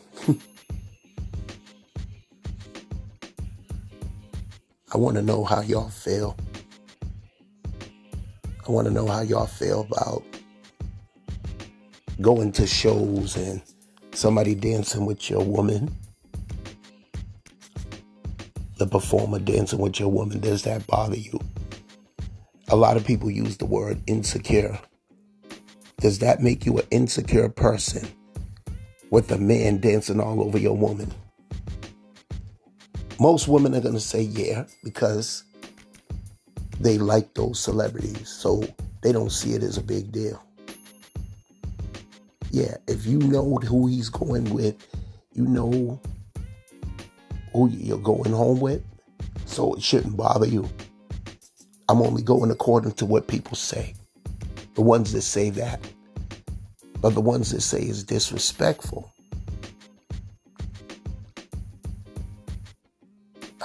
I 4.97 4.99
want 4.99 5.15
to 5.15 5.21
know 5.21 5.43
how 5.43 5.61
y'all 5.61 5.89
feel. 5.89 6.35
I 8.67 8.71
want 8.71 8.87
to 8.87 8.91
know 8.91 9.05
how 9.05 9.21
y'all 9.21 9.45
feel 9.45 9.81
about 9.81 10.23
going 12.19 12.51
to 12.53 12.65
shows 12.65 13.37
and 13.37 13.61
somebody 14.13 14.55
dancing 14.55 15.05
with 15.05 15.29
your 15.29 15.43
woman, 15.43 15.95
the 18.79 18.87
performer 18.87 19.37
dancing 19.37 19.77
with 19.77 19.99
your 19.99 20.09
woman. 20.09 20.39
Does 20.39 20.63
that 20.63 20.87
bother 20.87 21.17
you? 21.17 21.39
A 22.69 22.75
lot 22.75 22.97
of 22.97 23.05
people 23.05 23.29
use 23.29 23.57
the 23.57 23.67
word 23.67 24.01
insecure. 24.07 24.79
Does 26.01 26.17
that 26.19 26.41
make 26.41 26.65
you 26.65 26.79
an 26.79 26.87
insecure 26.89 27.49
person 27.49 28.07
with 29.11 29.31
a 29.31 29.37
man 29.37 29.77
dancing 29.77 30.19
all 30.19 30.41
over 30.41 30.57
your 30.57 30.75
woman? 30.75 31.13
Most 33.19 33.47
women 33.47 33.73
are 33.75 33.81
going 33.81 33.95
to 33.95 33.99
say 33.99 34.21
yeah 34.21 34.65
because 34.83 35.43
they 36.79 36.97
like 36.97 37.33
those 37.33 37.59
celebrities. 37.59 38.29
So 38.29 38.63
they 39.01 39.11
don't 39.11 39.31
see 39.31 39.53
it 39.53 39.63
as 39.63 39.77
a 39.77 39.83
big 39.83 40.11
deal. 40.11 40.43
Yeah, 42.51 42.77
if 42.87 43.05
you 43.05 43.19
know 43.19 43.55
who 43.57 43.87
he's 43.87 44.09
going 44.09 44.53
with, 44.53 44.75
you 45.33 45.45
know 45.45 45.99
who 47.53 47.69
you're 47.69 47.97
going 47.97 48.31
home 48.31 48.59
with, 48.59 48.83
so 49.45 49.73
it 49.73 49.83
shouldn't 49.83 50.15
bother 50.15 50.47
you. 50.47 50.69
I'm 51.89 52.01
only 52.01 52.21
going 52.21 52.51
according 52.51 52.93
to 52.93 53.05
what 53.05 53.27
people 53.27 53.55
say. 53.55 53.95
The 54.75 54.81
ones 54.81 55.13
that 55.13 55.21
say 55.21 55.49
that. 55.51 55.79
But 57.01 57.13
the 57.13 57.21
ones 57.21 57.51
that 57.51 57.61
say 57.61 57.81
it's 57.81 58.03
disrespectful. 58.03 59.11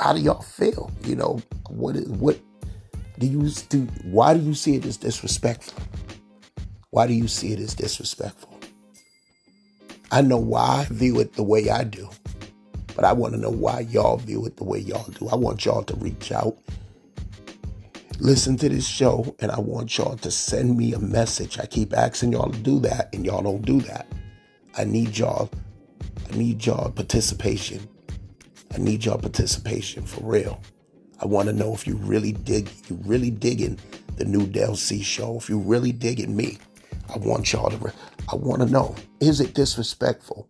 How 0.03 0.13
do 0.13 0.21
y'all 0.21 0.43
feel? 0.43 0.91
You 1.05 1.15
know, 1.15 1.41
what 1.69 1.95
what 2.09 2.37
do 3.21 3.27
you 3.29 3.49
do 3.69 3.83
why 4.03 4.35
do 4.35 4.41
you 4.41 4.53
see 4.53 4.75
it 4.75 4.85
as 4.85 4.97
disrespectful? 4.97 5.81
Why 6.91 7.07
do 7.07 7.13
you 7.13 7.29
see 7.29 7.53
it 7.53 7.61
as 7.61 7.73
disrespectful? 7.73 8.59
I 10.11 10.23
know 10.23 10.39
why 10.39 10.81
I 10.81 10.93
view 10.93 11.21
it 11.21 11.35
the 11.35 11.45
way 11.45 11.71
I 11.71 11.85
do, 11.85 12.11
but 12.97 13.05
I 13.05 13.13
want 13.13 13.35
to 13.35 13.41
know 13.41 13.51
why 13.51 13.87
y'all 13.91 14.17
view 14.17 14.45
it 14.45 14.57
the 14.57 14.65
way 14.65 14.81
y'all 14.81 15.09
do. 15.21 15.29
I 15.29 15.37
want 15.37 15.65
y'all 15.65 15.85
to 15.85 15.95
reach 15.95 16.33
out, 16.33 16.59
listen 18.19 18.57
to 18.57 18.69
this 18.69 18.89
show, 18.89 19.37
and 19.39 19.53
I 19.53 19.61
want 19.61 19.97
y'all 19.97 20.17
to 20.17 20.33
send 20.33 20.77
me 20.77 20.95
a 20.95 20.99
message. 20.99 21.61
I 21.61 21.67
keep 21.67 21.97
asking 21.97 22.33
y'all 22.33 22.51
to 22.51 22.59
do 22.59 22.81
that, 22.81 23.15
and 23.15 23.25
y'all 23.25 23.43
don't 23.43 23.63
do 23.65 23.81
that. 23.83 24.09
I 24.77 24.83
need 24.83 25.17
y'all. 25.17 25.49
I 26.29 26.37
need 26.37 26.67
y'all 26.67 26.91
participation. 26.91 27.89
I 28.73 28.79
need 28.79 29.05
y'all 29.05 29.19
participation 29.19 30.05
for 30.05 30.25
real. 30.25 30.61
I 31.21 31.27
want 31.27 31.49
to 31.49 31.53
know 31.53 31.75
if 31.75 31.87
you 31.87 31.97
really 31.97 32.33
dig, 32.33 32.71
you 32.89 32.99
really 33.05 33.31
digging 33.31 33.79
the 34.17 34.25
new 34.25 34.47
Del 34.47 34.77
C 34.77 35.03
show. 35.03 35.37
If 35.37 35.49
you 35.49 35.59
really 35.59 35.93
digging 35.93 36.35
me, 36.35 36.59
I 37.15 37.19
want 37.19 37.53
y'all 37.53 37.71
to. 37.71 37.93
I 38.31 38.37
want 38.37 38.63
to 38.63 38.69
know: 38.69 38.95
is 39.21 39.41
it 39.41 39.55
disrespectful 39.55 40.49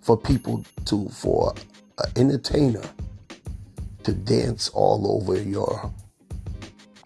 for 0.00 0.16
people 0.16 0.64
to, 0.86 1.08
for 1.10 1.54
an 1.98 2.10
entertainer 2.16 2.82
to 4.04 4.12
dance 4.12 4.68
all 4.70 5.16
over 5.16 5.40
your 5.40 5.92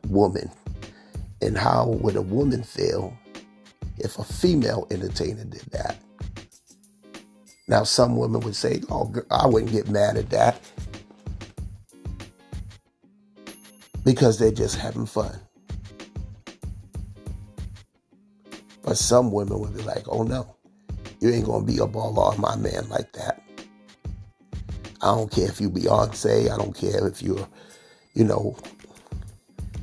woman? 0.09 0.51
And 1.43 1.59
how 1.59 1.89
would 2.01 2.17
a 2.17 2.23
woman 2.23 2.63
feel 2.63 3.17
if 3.99 4.19
a 4.19 4.25
female 4.25 4.87
entertainer 4.91 5.45
did 5.45 5.65
that? 5.73 5.97
Now, 7.69 7.83
some 7.85 8.17
women 8.17 8.41
would 8.43 8.57
say, 8.57 8.81
"Oh, 8.91 9.13
I 9.31 9.47
wouldn't 9.47 9.73
get 9.73 9.89
mad 9.89 10.17
at 10.17 10.31
that." 10.31 10.61
because 14.07 14.39
they're 14.39 14.53
just 14.53 14.77
having 14.77 15.05
fun. 15.05 15.37
But 18.83 18.97
some 18.97 19.33
women 19.33 19.59
would 19.59 19.77
be 19.77 19.83
like, 19.83 20.05
oh 20.09 20.23
no, 20.23 20.55
you 21.21 21.31
ain't 21.31 21.45
gonna 21.45 21.67
be 21.67 21.79
a 21.79 21.89
baller 21.89 22.33
on 22.33 22.41
my 22.41 22.55
man 22.55 22.89
like 22.89 23.13
that. 23.15 23.43
I 25.03 25.07
don't 25.07 25.31
care 25.31 25.49
if 25.49 25.61
you 25.61 25.69
Beyonce, 25.69 26.51
I 26.51 26.57
don't 26.57 26.75
care 26.75 27.07
if 27.09 27.21
you're, 27.21 27.49
you 28.15 28.25
know, 28.25 28.57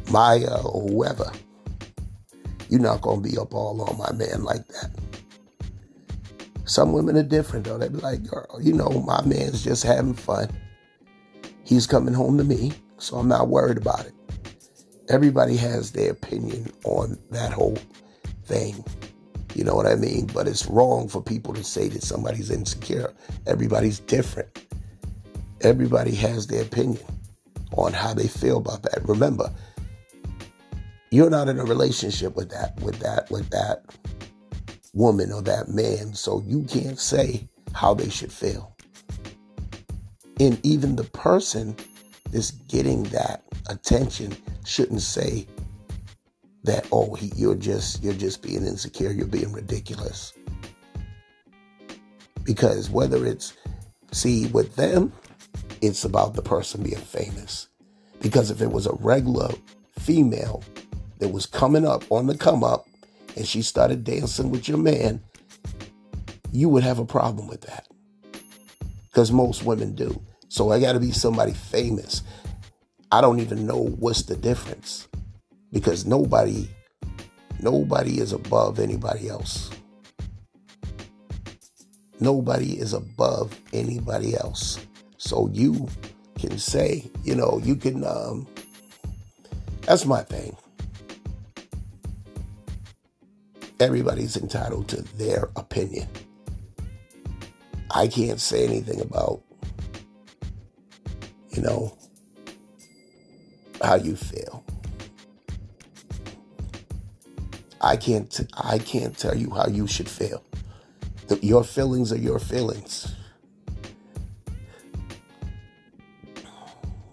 Maya 0.09 0.61
or 0.63 0.87
whoever. 0.87 1.29
You're 2.69 2.79
not 2.79 3.01
gonna 3.01 3.21
be 3.21 3.31
a 3.31 3.45
baller 3.45 3.89
on 3.89 3.97
my 3.97 4.11
man 4.13 4.45
like 4.45 4.65
that. 4.69 4.89
Some 6.65 6.93
women 6.93 7.17
are 7.17 7.23
different 7.23 7.65
though. 7.65 7.77
They 7.77 7.89
be 7.89 7.97
like, 7.97 8.23
girl, 8.23 8.59
you 8.61 8.73
know, 8.73 8.89
my 8.89 9.23
man's 9.25 9.63
just 9.63 9.83
having 9.83 10.13
fun. 10.13 10.49
He's 11.63 11.87
coming 11.87 12.13
home 12.13 12.37
to 12.37 12.43
me, 12.43 12.73
so 12.97 13.17
I'm 13.17 13.27
not 13.27 13.49
worried 13.49 13.77
about 13.77 14.05
it. 14.05 14.13
Everybody 15.09 15.57
has 15.57 15.91
their 15.91 16.11
opinion 16.11 16.71
on 16.85 17.17
that 17.31 17.51
whole 17.51 17.77
thing. 18.45 18.83
You 19.55 19.63
know 19.63 19.75
what 19.75 19.85
I 19.85 19.95
mean? 19.95 20.27
But 20.27 20.47
it's 20.47 20.65
wrong 20.65 21.07
for 21.07 21.21
people 21.21 21.53
to 21.53 21.63
say 21.63 21.87
that 21.89 22.03
somebody's 22.03 22.49
insecure. 22.49 23.13
Everybody's 23.45 23.99
different. 23.99 24.65
Everybody 25.61 26.15
has 26.15 26.47
their 26.47 26.63
opinion 26.63 27.03
on 27.77 27.93
how 27.93 28.13
they 28.13 28.27
feel 28.27 28.57
about 28.57 28.83
that. 28.83 29.07
Remember, 29.07 29.51
you're 31.11 31.29
not 31.29 31.49
in 31.49 31.59
a 31.59 31.65
relationship 31.65 32.35
with 32.35 32.49
that, 32.49 32.79
with 32.81 32.99
that, 32.99 33.29
with 33.29 33.49
that 33.51 33.83
woman 34.93 35.31
or 35.31 35.41
that 35.41 35.69
man, 35.69 36.13
so 36.13 36.43
you 36.45 36.63
can't 36.63 36.99
say 36.99 37.47
how 37.73 37.93
they 37.93 38.09
should 38.09 38.31
feel. 38.31 38.75
And 40.39 40.59
even 40.65 40.95
the 40.95 41.03
person 41.05 41.75
that's 42.31 42.51
getting 42.51 43.03
that 43.03 43.43
attention 43.69 44.35
shouldn't 44.65 45.01
say 45.01 45.47
that 46.63 46.87
oh 46.91 47.13
he, 47.13 47.31
you're 47.35 47.55
just 47.55 48.03
you're 48.03 48.13
just 48.13 48.41
being 48.41 48.65
insecure 48.65 49.11
you're 49.11 49.27
being 49.27 49.51
ridiculous 49.51 50.33
because 52.43 52.89
whether 52.89 53.25
it's 53.25 53.53
see 54.11 54.47
with 54.47 54.75
them 54.75 55.11
it's 55.81 56.05
about 56.05 56.33
the 56.33 56.41
person 56.41 56.81
being 56.81 56.95
famous 56.95 57.67
because 58.21 58.49
if 58.49 58.61
it 58.61 58.71
was 58.71 58.87
a 58.87 58.93
regular 58.99 59.49
female 59.99 60.63
that 61.19 61.29
was 61.29 61.45
coming 61.45 61.85
up 61.85 62.03
on 62.09 62.27
the 62.27 62.37
come 62.37 62.63
up 62.63 62.87
and 63.35 63.47
she 63.47 63.61
started 63.61 64.03
dancing 64.03 64.51
with 64.51 64.67
your 64.67 64.77
man 64.77 65.21
you 66.53 66.69
would 66.69 66.83
have 66.83 66.99
a 66.99 67.05
problem 67.05 67.47
with 67.47 67.61
that. 67.61 67.87
Because 69.07 69.31
most 69.31 69.63
women 69.63 69.95
do. 69.95 70.21
So 70.49 70.71
i 70.71 70.79
got 70.79 70.93
to 70.93 70.99
be 70.99 71.11
somebody 71.11 71.51
famous. 71.51 72.21
I 73.11 73.21
don't 73.21 73.39
even 73.39 73.65
know 73.65 73.87
what's 73.99 74.23
the 74.23 74.35
difference 74.35 75.07
because 75.71 76.05
nobody 76.05 76.69
nobody 77.59 78.19
is 78.19 78.33
above 78.33 78.79
anybody 78.79 79.29
else. 79.29 79.71
Nobody 82.19 82.79
is 82.79 82.93
above 82.93 83.59
anybody 83.73 84.35
else. 84.35 84.79
So 85.17 85.49
you 85.51 85.87
can 86.37 86.59
say 86.59 87.09
you 87.23 87.35
know 87.35 87.59
you 87.63 87.75
can 87.75 88.03
um 88.03 88.47
that's 89.81 90.05
my 90.05 90.21
thing 90.21 90.55
everybody's 93.79 94.37
entitled 94.37 94.87
to 94.87 95.01
their 95.17 95.49
opinion 95.55 96.07
i 97.91 98.07
can't 98.07 98.39
say 98.39 98.65
anything 98.65 99.01
about 99.01 99.41
you 101.51 101.61
know 101.61 101.97
how 103.81 103.95
you 103.95 104.15
feel 104.15 104.63
I 107.83 107.97
can't 107.97 108.39
I 108.53 108.79
can't 108.79 109.15
tell 109.17 109.35
you 109.35 109.49
how 109.49 109.67
you 109.67 109.87
should 109.87 110.07
feel. 110.07 110.41
The, 111.27 111.37
your 111.45 111.65
feelings 111.65 112.13
are 112.13 112.17
your 112.17 112.39
feelings. 112.39 113.13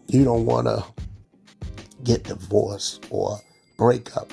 You 0.07 0.25
don't 0.25 0.47
want 0.47 0.69
to 0.69 0.85
get 2.05 2.23
divorced 2.23 3.05
or 3.11 3.41
break 3.77 4.17
up 4.17 4.33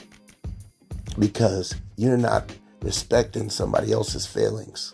because 1.17 1.75
you're 1.97 2.15
not 2.15 2.53
respecting 2.81 3.49
somebody 3.49 3.91
else's 3.91 4.25
feelings. 4.25 4.93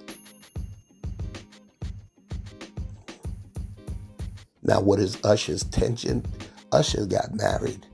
Now, 4.63 4.79
what 4.79 4.99
is 4.99 5.17
Usher's 5.25 5.63
tension? 5.65 6.25
Usher 6.71 7.05
got 7.05 7.35
married 7.35 7.85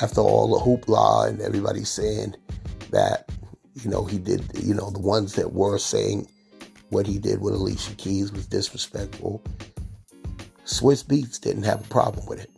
after 0.00 0.20
all 0.20 0.48
the 0.48 0.64
hoopla 0.64 1.28
and 1.28 1.40
everybody 1.40 1.84
saying 1.84 2.36
that, 2.90 3.30
you 3.74 3.90
know, 3.90 4.04
he 4.04 4.18
did, 4.18 4.44
you 4.62 4.72
know, 4.72 4.90
the 4.90 5.00
ones 5.00 5.34
that 5.34 5.52
were 5.52 5.76
saying 5.76 6.28
what 6.90 7.06
he 7.06 7.18
did 7.18 7.40
with 7.40 7.54
Alicia 7.54 7.94
Keys 7.96 8.32
was 8.32 8.46
disrespectful. 8.46 9.42
Swizz 10.64 11.04
Beatz 11.04 11.40
didn't 11.40 11.64
have 11.64 11.84
a 11.84 11.88
problem 11.88 12.24
with 12.26 12.40
it. 12.40 12.50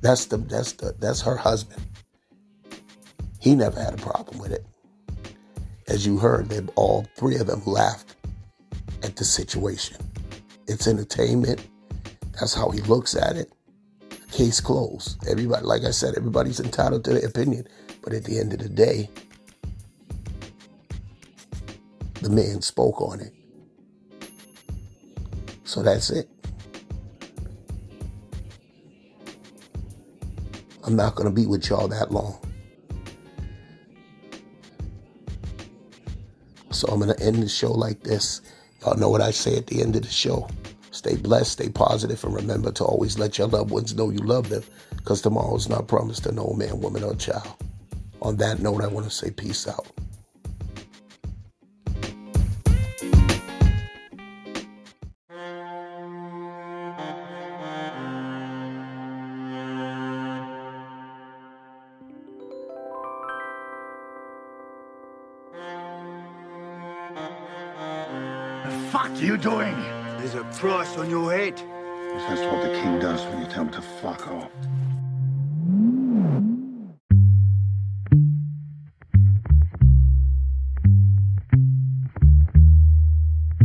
That's 0.00 0.26
the 0.26 0.36
that's 0.36 0.72
the 0.72 0.94
that's 1.00 1.20
her 1.22 1.36
husband. 1.36 1.82
He 3.40 3.54
never 3.54 3.80
had 3.80 3.94
a 3.94 4.02
problem 4.02 4.38
with 4.38 4.52
it. 4.52 4.66
As 5.86 6.06
you 6.06 6.18
heard, 6.18 6.48
they 6.48 6.60
all 6.74 7.06
three 7.16 7.36
of 7.36 7.46
them 7.46 7.62
laughed 7.64 8.16
at 9.02 9.16
the 9.16 9.24
situation. 9.24 9.96
It's 10.66 10.86
entertainment. 10.86 11.66
That's 12.32 12.54
how 12.54 12.70
he 12.70 12.80
looks 12.82 13.16
at 13.16 13.36
it. 13.36 13.52
Case 14.32 14.60
closed. 14.60 15.26
Everybody, 15.26 15.64
like 15.64 15.84
I 15.84 15.90
said, 15.90 16.14
everybody's 16.16 16.60
entitled 16.60 17.04
to 17.04 17.14
their 17.14 17.26
opinion. 17.26 17.66
But 18.02 18.12
at 18.12 18.24
the 18.24 18.38
end 18.38 18.52
of 18.52 18.58
the 18.58 18.68
day, 18.68 19.08
the 22.20 22.30
man 22.30 22.60
spoke 22.60 23.00
on 23.00 23.20
it. 23.20 23.34
So 25.64 25.82
that's 25.82 26.10
it. 26.10 26.28
I'm 30.84 30.96
not 30.96 31.14
going 31.14 31.28
to 31.28 31.34
be 31.34 31.46
with 31.46 31.68
y'all 31.68 31.88
that 31.88 32.10
long. 32.10 32.38
So 36.78 36.86
I'm 36.86 37.00
going 37.00 37.12
to 37.12 37.20
end 37.20 37.42
the 37.42 37.48
show 37.48 37.72
like 37.72 38.04
this. 38.04 38.40
Y'all 38.82 38.96
know 38.96 39.10
what 39.10 39.20
I 39.20 39.32
say 39.32 39.56
at 39.56 39.66
the 39.66 39.82
end 39.82 39.96
of 39.96 40.02
the 40.02 40.08
show. 40.08 40.48
Stay 40.92 41.16
blessed, 41.16 41.50
stay 41.50 41.68
positive, 41.68 42.22
and 42.22 42.32
remember 42.32 42.70
to 42.70 42.84
always 42.84 43.18
let 43.18 43.36
your 43.36 43.48
loved 43.48 43.72
ones 43.72 43.96
know 43.96 44.10
you 44.10 44.20
love 44.20 44.48
them 44.48 44.62
because 44.96 45.20
tomorrow's 45.20 45.68
not 45.68 45.88
promised 45.88 46.22
to 46.22 46.30
no 46.30 46.54
man, 46.56 46.80
woman, 46.80 47.02
or 47.02 47.16
child. 47.16 47.52
On 48.22 48.36
that 48.36 48.60
note, 48.60 48.84
I 48.84 48.86
want 48.86 49.06
to 49.06 49.10
say 49.10 49.32
peace 49.32 49.66
out. 49.66 49.88
Fuck 69.08 69.22
you 69.22 69.36
doing? 69.36 69.74
There's 70.18 70.34
a 70.34 70.44
price 70.44 70.96
on 70.96 71.08
your 71.08 71.32
head. 71.32 71.56
That's 71.56 72.40
what 72.42 72.62
the 72.62 72.72
king 72.80 72.98
does 72.98 73.24
when 73.26 73.42
you 73.42 73.48
tell 73.48 73.64
him 73.64 73.70
to 73.70 73.80
fuck 73.80 74.26
off. 74.28 74.50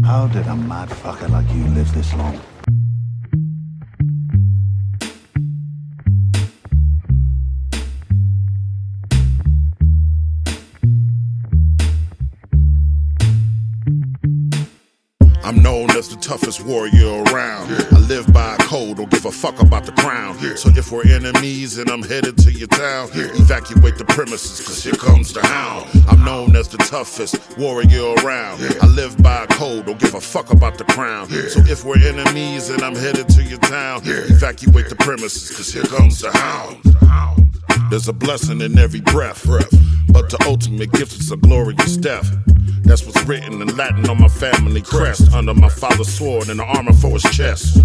How 0.03 0.27
did 0.27 0.47
a 0.47 0.55
mad 0.55 0.89
fucker 0.89 1.29
like 1.29 1.49
you 1.53 1.65
live 1.67 1.93
this 1.93 2.13
long? 2.13 2.39
Toughest 16.33 16.65
warrior 16.65 17.23
around. 17.25 17.69
I 17.91 17.99
live 18.07 18.25
by 18.33 18.55
a 18.55 18.57
code, 18.57 18.97
don't 18.97 19.09
give 19.11 19.25
a 19.25 19.31
fuck 19.31 19.61
about 19.61 19.85
the 19.85 19.91
crown. 19.91 20.35
So 20.57 20.69
if 20.69 20.91
we're 20.91 21.07
enemies 21.07 21.77
and 21.77 21.91
I'm 21.91 22.01
headed 22.01 22.39
to 22.39 22.51
your 22.51 22.69
town, 22.69 23.09
evacuate 23.13 23.99
the 23.99 24.05
premises, 24.05 24.65
cause 24.65 24.83
here 24.83 24.93
comes 24.93 25.31
the 25.31 25.45
hound. 25.45 25.87
I'm 26.07 26.25
known 26.25 26.55
as 26.55 26.67
the 26.69 26.79
toughest 26.79 27.35
warrior 27.55 28.15
around. 28.23 28.63
I 28.81 28.87
live 28.87 29.15
by 29.21 29.43
a 29.43 29.47
code, 29.47 29.85
don't 29.85 29.99
give 29.99 30.15
a 30.15 30.21
fuck 30.21 30.51
about 30.51 30.79
the 30.79 30.85
crown. 30.85 31.29
So 31.29 31.59
if 31.69 31.85
we're 31.85 32.01
enemies 32.03 32.71
and 32.71 32.81
I'm 32.81 32.95
headed 32.95 33.29
to 33.29 33.43
your 33.43 33.59
town, 33.59 34.01
evacuate 34.03 34.89
the 34.89 34.95
premises, 34.95 35.55
cause 35.55 35.71
here 35.71 35.83
comes 35.83 36.19
the 36.19 36.31
hound. 36.31 36.79
There's 37.91 38.07
a 38.07 38.13
blessing 38.13 38.61
in 38.61 38.79
every 38.79 39.01
breath, 39.01 39.45
but 40.09 40.31
the 40.31 40.43
ultimate 40.47 40.91
gift 40.93 41.13
is 41.13 41.31
a 41.31 41.37
glorious 41.37 41.95
death. 41.95 42.35
That's 42.83 43.05
what's 43.05 43.23
written 43.25 43.61
in 43.61 43.75
Latin 43.75 44.09
on 44.09 44.19
my 44.19 44.27
family 44.27 44.81
crest, 44.81 45.33
under 45.33 45.53
my 45.53 45.69
father's 45.69 46.13
sword 46.13 46.49
and 46.49 46.59
the 46.59 46.63
armor 46.63 46.93
for 46.93 47.11
his 47.11 47.23
chest. 47.23 47.81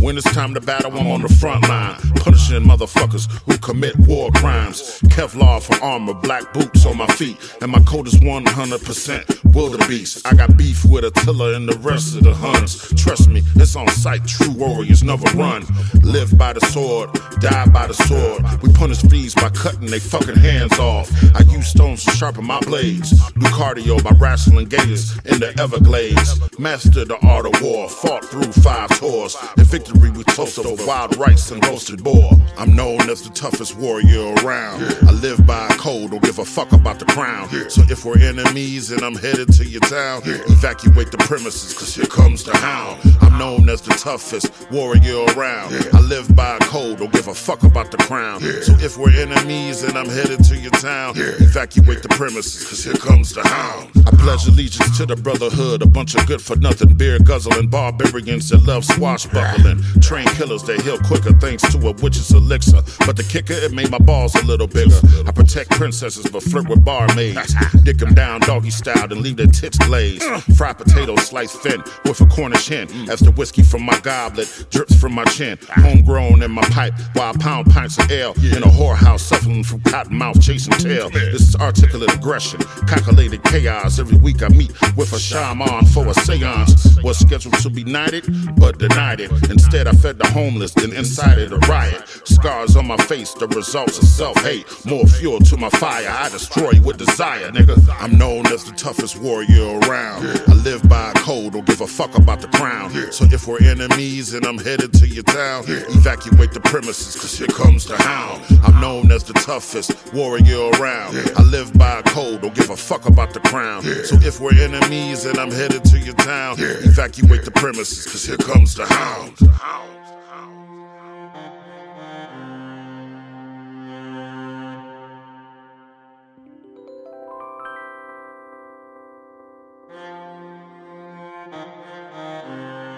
When 0.00 0.16
it's 0.16 0.32
time 0.32 0.54
to 0.54 0.60
battle, 0.60 0.96
I'm 0.96 1.06
on 1.06 1.22
the 1.22 1.28
front 1.28 1.68
line, 1.68 1.96
punishing 2.16 2.62
motherfuckers 2.62 3.30
who 3.46 3.58
commit 3.58 3.96
war 4.06 4.30
crimes. 4.32 5.00
Kevlar 5.08 5.62
for 5.62 5.82
armor, 5.84 6.14
black 6.14 6.52
boots 6.54 6.86
on 6.86 6.96
my 6.96 7.06
feet, 7.08 7.36
and 7.60 7.70
my 7.70 7.80
coat 7.80 8.06
is 8.06 8.14
100% 8.14 9.54
wildebeest. 9.54 10.26
I 10.26 10.34
got 10.34 10.56
beef 10.56 10.84
with 10.84 11.04
Attila 11.04 11.54
and 11.54 11.68
the 11.68 11.76
rest 11.78 12.16
of 12.16 12.22
the 12.22 12.34
Huns. 12.34 12.92
Trust 12.94 13.28
me, 13.28 13.42
it's 13.56 13.74
on 13.76 13.88
sight. 13.88 14.26
True 14.26 14.52
warriors 14.52 15.02
never 15.02 15.26
run. 15.36 15.64
Live 16.02 16.36
by 16.38 16.52
the 16.52 16.60
sword, 16.66 17.10
die 17.40 17.66
by 17.66 17.86
the 17.86 17.94
sword. 17.94 18.44
We 18.62 18.72
punish 18.72 18.98
thieves 18.98 19.34
by 19.34 19.50
cutting 19.50 19.86
they 19.86 19.98
fucking 19.98 20.36
hands 20.36 20.78
off. 20.78 21.10
I 21.34 21.40
use 21.52 21.68
stones 21.68 22.04
to 22.04 22.12
sharpen 22.12 22.46
my 22.46 22.60
blades. 22.60 23.10
Do 23.10 23.46
cardio 23.46 24.02
by 24.02 24.12
wrestling 24.38 24.66
gators 24.66 25.16
in 25.24 25.40
the 25.40 25.52
Everglades. 25.58 26.38
Mastered 26.60 27.08
the 27.08 27.18
art 27.26 27.44
of 27.44 27.60
war, 27.60 27.88
fought 27.88 28.24
through 28.24 28.52
five 28.62 28.88
tours. 28.96 29.36
In 29.56 29.64
victory, 29.64 30.10
we 30.12 30.22
toast 30.24 30.60
over 30.60 30.86
wild 30.86 31.16
rice 31.16 31.50
and 31.50 31.64
roasted 31.66 32.04
boar. 32.04 32.30
I'm 32.56 32.76
known 32.76 33.10
as 33.10 33.22
the 33.22 33.30
toughest 33.30 33.76
warrior 33.76 34.34
around. 34.44 34.82
I 35.08 35.10
live 35.10 35.44
by 35.44 35.66
a 35.66 35.74
code, 35.76 36.12
don't 36.12 36.22
give 36.22 36.38
a 36.38 36.44
fuck 36.44 36.70
about 36.72 37.00
the 37.00 37.04
crown. 37.06 37.48
So 37.68 37.82
if 37.88 38.04
we're 38.04 38.20
enemies 38.20 38.92
and 38.92 39.02
I'm 39.02 39.16
headed 39.16 39.52
to 39.54 39.64
your 39.64 39.80
town, 39.80 40.22
evacuate 40.24 41.10
the 41.10 41.18
premises, 41.18 41.74
cause 41.74 41.96
here 41.96 42.06
comes 42.06 42.44
the 42.44 42.56
hound. 42.56 43.00
I'm 43.20 43.38
known 43.38 43.68
as 43.68 43.80
the 43.82 43.94
toughest 43.94 44.70
warrior 44.70 45.24
around. 45.34 45.74
I 45.92 46.00
live 46.00 46.34
by 46.36 46.56
a 46.56 46.60
code, 46.60 46.98
don't 46.98 47.12
give 47.12 47.26
a 47.26 47.34
fuck 47.34 47.64
about 47.64 47.90
the 47.90 47.96
crown. 47.98 48.40
So 48.40 48.72
if 48.78 48.96
we're 48.96 49.16
enemies 49.16 49.82
and 49.82 49.98
I'm 49.98 50.08
headed 50.08 50.44
to 50.44 50.56
your 50.56 50.70
town, 50.72 51.14
evacuate 51.16 52.02
the 52.02 52.08
premises, 52.10 52.68
cause 52.68 52.84
here 52.84 52.94
comes 52.94 53.34
the 53.34 53.42
hound. 53.42 53.90
Pledge 54.28 54.46
allegiance 54.46 54.98
to 54.98 55.06
the 55.06 55.16
brotherhood, 55.16 55.80
a 55.80 55.86
bunch 55.86 56.14
of 56.14 56.26
good 56.26 56.42
for 56.42 56.54
nothing, 56.56 56.94
beer 56.94 57.18
guzzling 57.18 57.66
barbarians 57.68 58.50
that 58.50 58.62
love 58.66 58.84
swashbuckling. 58.84 59.80
Train 60.02 60.26
killers, 60.36 60.62
that 60.64 60.82
heal 60.82 60.98
quicker 60.98 61.32
thanks 61.38 61.62
to 61.72 61.78
a 61.88 61.92
witch's 61.92 62.30
elixir. 62.32 62.82
But 63.06 63.16
the 63.16 63.22
kicker, 63.22 63.54
it 63.54 63.72
made 63.72 63.90
my 63.90 63.96
balls 63.96 64.34
a 64.34 64.44
little 64.44 64.66
bigger. 64.66 65.00
I 65.26 65.32
protect 65.32 65.70
princesses, 65.70 66.26
but 66.30 66.42
flirt 66.42 66.68
with 66.68 66.84
barmaids. 66.84 67.54
Dick 67.84 67.96
them 67.96 68.12
down 68.12 68.40
doggy 68.40 68.68
style 68.68 69.10
and 69.10 69.22
leave 69.22 69.38
their 69.38 69.46
tits 69.46 69.78
glazed. 69.78 70.22
Fried 70.58 70.76
potatoes 70.76 71.22
sliced 71.28 71.62
thin 71.62 71.82
with 72.04 72.20
a 72.20 72.26
Cornish 72.26 72.68
hen. 72.68 72.86
As 73.08 73.20
the 73.20 73.30
whiskey 73.30 73.62
from 73.62 73.82
my 73.82 73.98
goblet 74.00 74.66
drips 74.68 74.94
from 75.00 75.14
my 75.14 75.24
chin. 75.24 75.56
Homegrown 75.70 76.42
in 76.42 76.50
my 76.50 76.68
pipe 76.68 76.92
while 77.14 77.32
I 77.32 77.38
pound 77.38 77.70
pints 77.72 77.96
of 77.96 78.10
ale. 78.10 78.34
In 78.36 78.62
a 78.62 78.66
whorehouse 78.66 79.20
suffering 79.20 79.64
from 79.64 79.80
cotton 79.80 80.18
mouth 80.18 80.38
chasing 80.42 80.74
tail. 80.74 81.08
This 81.08 81.48
is 81.48 81.56
articulate 81.56 82.12
aggression, 82.14 82.60
calculated 82.86 83.42
chaos. 83.44 83.98
Every 83.98 84.17
week 84.22 84.42
I 84.42 84.48
meet 84.48 84.72
with 84.96 85.12
a 85.12 85.18
shaman 85.18 85.86
for 85.86 86.06
a 86.06 86.14
seance. 86.14 86.96
Was 87.02 87.18
scheduled 87.18 87.54
to 87.62 87.70
be 87.70 87.84
knighted, 87.84 88.24
but 88.56 88.78
denied 88.78 89.20
it. 89.20 89.30
Instead, 89.50 89.86
I 89.86 89.92
fed 89.92 90.18
the 90.18 90.26
homeless, 90.28 90.74
then 90.74 90.92
incited 90.92 91.52
a 91.52 91.58
riot. 91.58 92.02
Scars 92.24 92.76
on 92.76 92.86
my 92.86 92.96
face, 92.96 93.32
the 93.34 93.46
results 93.48 93.98
of 93.98 94.04
self 94.04 94.36
hate. 94.42 94.66
More 94.84 95.06
fuel 95.06 95.40
to 95.40 95.56
my 95.56 95.70
fire, 95.70 96.08
I 96.08 96.28
destroy 96.28 96.72
with 96.82 96.98
desire, 96.98 97.50
nigga. 97.50 97.78
I'm 98.00 98.18
known 98.18 98.46
as 98.46 98.64
the 98.64 98.72
toughest 98.72 99.18
warrior 99.18 99.78
around. 99.80 100.26
I 100.48 100.54
live 100.64 100.86
by 100.88 101.12
a 101.12 101.14
code, 101.14 101.52
don't 101.52 101.66
give 101.66 101.80
a 101.80 101.86
fuck 101.86 102.16
about 102.16 102.40
the 102.40 102.48
crown. 102.48 102.90
So 103.12 103.24
if 103.26 103.46
we're 103.46 103.62
enemies 103.62 104.34
and 104.34 104.44
I'm 104.44 104.58
headed 104.58 104.92
to 104.94 105.06
your 105.06 105.24
town, 105.24 105.64
evacuate 105.68 106.52
the 106.52 106.60
premises, 106.60 107.14
cause 107.16 107.38
here 107.38 107.48
comes 107.48 107.86
the 107.86 107.96
hound. 107.96 108.44
I'm 108.64 108.80
known 108.80 109.12
as 109.12 109.24
the 109.24 109.34
toughest 109.34 110.12
warrior 110.12 110.70
around. 110.74 111.16
I 111.36 111.42
live 111.42 111.72
by 111.74 112.00
a 112.00 112.02
code, 112.02 112.42
don't 112.42 112.54
give 112.54 112.70
a 112.70 112.76
fuck 112.76 113.06
about 113.06 113.32
the 113.32 113.40
crown. 113.40 113.82
So 114.08 114.16
if 114.22 114.40
we're 114.40 114.58
enemies 114.58 115.26
and 115.26 115.36
I'm 115.36 115.50
headed 115.50 115.84
to 115.84 115.98
your 115.98 116.14
town, 116.14 116.56
evacuate 116.58 117.44
the 117.44 117.50
premises, 117.50 118.06
cause 118.06 118.24
here 118.24 118.38
comes 118.38 118.74
the 118.74 118.86
hound. 118.86 119.36
The 119.36 119.50
hounds, 119.50 120.10
the 120.10 120.16
hounds, 120.30 120.70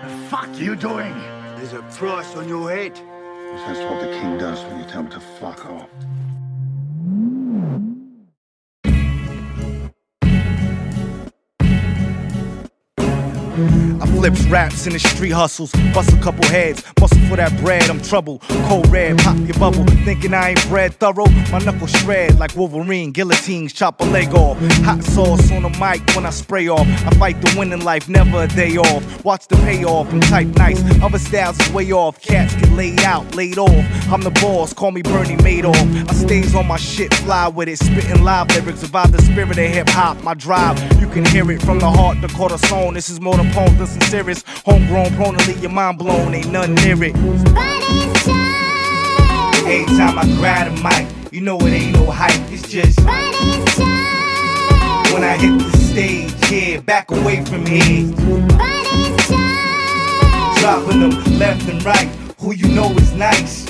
the. 0.05 0.09
The 0.09 0.15
fuck 0.29 0.57
you 0.57 0.77
doing? 0.77 1.13
There's 1.57 1.73
a 1.73 1.83
price 1.99 2.37
on 2.37 2.47
your 2.47 2.71
head. 2.71 2.95
That's 2.95 3.81
what 3.81 4.01
the 4.01 4.13
king 4.17 4.39
does 4.39 4.63
when 4.63 4.79
you 4.79 4.87
tell 4.87 5.03
him 5.03 5.11
to 5.11 5.19
fuck 5.19 5.67
off. 5.67 5.91
I 14.01 14.07
flips, 14.07 14.45
raps 14.47 14.87
in 14.87 14.93
the 14.93 14.99
street 14.99 15.31
hustles. 15.31 15.73
Bust 15.95 16.13
a 16.13 16.17
couple 16.21 16.45
heads, 16.47 16.83
muscle 17.01 17.19
for 17.29 17.37
that 17.37 17.57
bread, 17.61 17.89
I'm 17.91 18.01
trouble. 18.01 18.41
Cold 18.69 18.89
red, 18.89 19.19
pop 19.19 19.37
your 19.39 19.59
bubble. 19.59 19.85
Thinking 20.05 20.35
I 20.35 20.51
ain't 20.51 20.69
bred 20.69 20.95
thorough, 20.95 21.29
my 21.53 21.59
knuckles 21.59 21.91
shred 21.91 22.39
like 22.39 22.55
Wolverine. 22.57 23.13
Guillotines, 23.13 23.73
chop 23.73 24.01
a 24.01 24.05
leg 24.05 24.33
off. 24.35 24.59
Hot 24.85 25.03
sauce 25.03 25.51
on 25.53 25.63
the 25.63 25.71
mic 25.71 26.01
when 26.15 26.27
I 26.27 26.31
spray 26.31 26.69
off. 26.69 26.87
I 27.07 27.11
fight 27.19 27.41
the 27.41 27.55
winning 27.59 27.85
life, 27.85 28.09
never 28.09 28.43
a 28.43 28.49
day 28.49 28.77
off. 28.77 29.25
Watch 29.25 29.49
the 29.49 29.57
payoff, 29.57 30.13
I'm 30.13 30.21
type 30.21 30.49
nice. 30.49 30.81
Other 31.03 31.19
styles 31.19 31.61
is 31.61 31.73
way 31.73 31.93
off. 31.93 32.21
Cats 32.21 32.55
get 32.57 32.71
laid 32.73 33.01
out, 33.01 33.35
laid 33.35 33.59
off. 33.59 33.85
I'm 34.11 34.23
the 34.23 34.31
boss, 34.31 34.73
call 34.73 34.91
me 34.91 35.03
Bernie 35.03 35.37
Madoff. 35.37 36.11
I 36.11 36.15
stays 36.15 36.55
on 36.55 36.67
my 36.67 36.77
shit, 36.77 37.13
fly 37.15 37.49
with 37.49 37.69
it. 37.69 37.79
Spitting 37.79 38.23
live 38.25 38.49
lyrics 38.51 38.83
about 38.83 39.13
the 39.13 39.21
spirit 39.23 39.51
of 39.51 39.57
hip 39.57 39.89
hop. 39.89 40.23
My 40.23 40.35
drive, 40.35 40.79
you 41.01 41.09
can 41.09 41.25
hear 41.25 41.51
it 41.51 41.63
from 41.63 41.79
the 41.79 41.91
heart, 41.91 42.21
the 42.21 42.29
song. 42.67 42.95
This 42.95 43.11
is 43.11 43.21
more 43.21 43.37
than 43.37 43.50
poems, 43.53 43.79
this 43.79 43.97
is 43.97 44.09
serious. 44.11 44.45
Homegrown, 44.65 45.15
prone 45.15 45.37
to 45.37 45.47
leave 45.49 45.61
your 45.63 45.71
mind 45.71 45.99
blown, 45.99 46.35
ain't 46.35 46.51
nothing 46.51 46.75
near 46.77 47.03
it. 47.05 47.15
Every 49.67 49.85
time 49.97 50.19
I 50.19 50.25
grab 50.39 50.67
a 50.69 50.73
mic, 50.83 51.07
you 51.33 51.41
know 51.41 51.59
it 51.61 51.73
ain't 51.73 51.93
no 51.95 52.11
hype, 52.11 52.41
it's 52.51 52.69
just. 52.69 52.99
When 55.13 55.25
I 55.25 55.37
hit 55.37 55.59
the 55.59 55.71
stage, 55.79 56.51
yeah, 56.51 56.81
back 56.81 57.11
away 57.11 57.45
from 57.45 57.67
here. 57.67 58.11
Dropping 60.61 61.01
them 61.01 61.39
left 61.39 61.69
and 61.69 61.85
right, 61.85 62.09
who 62.39 62.53
you 62.53 62.69
know 62.69 62.91
is 62.93 63.13
nice. 63.15 63.67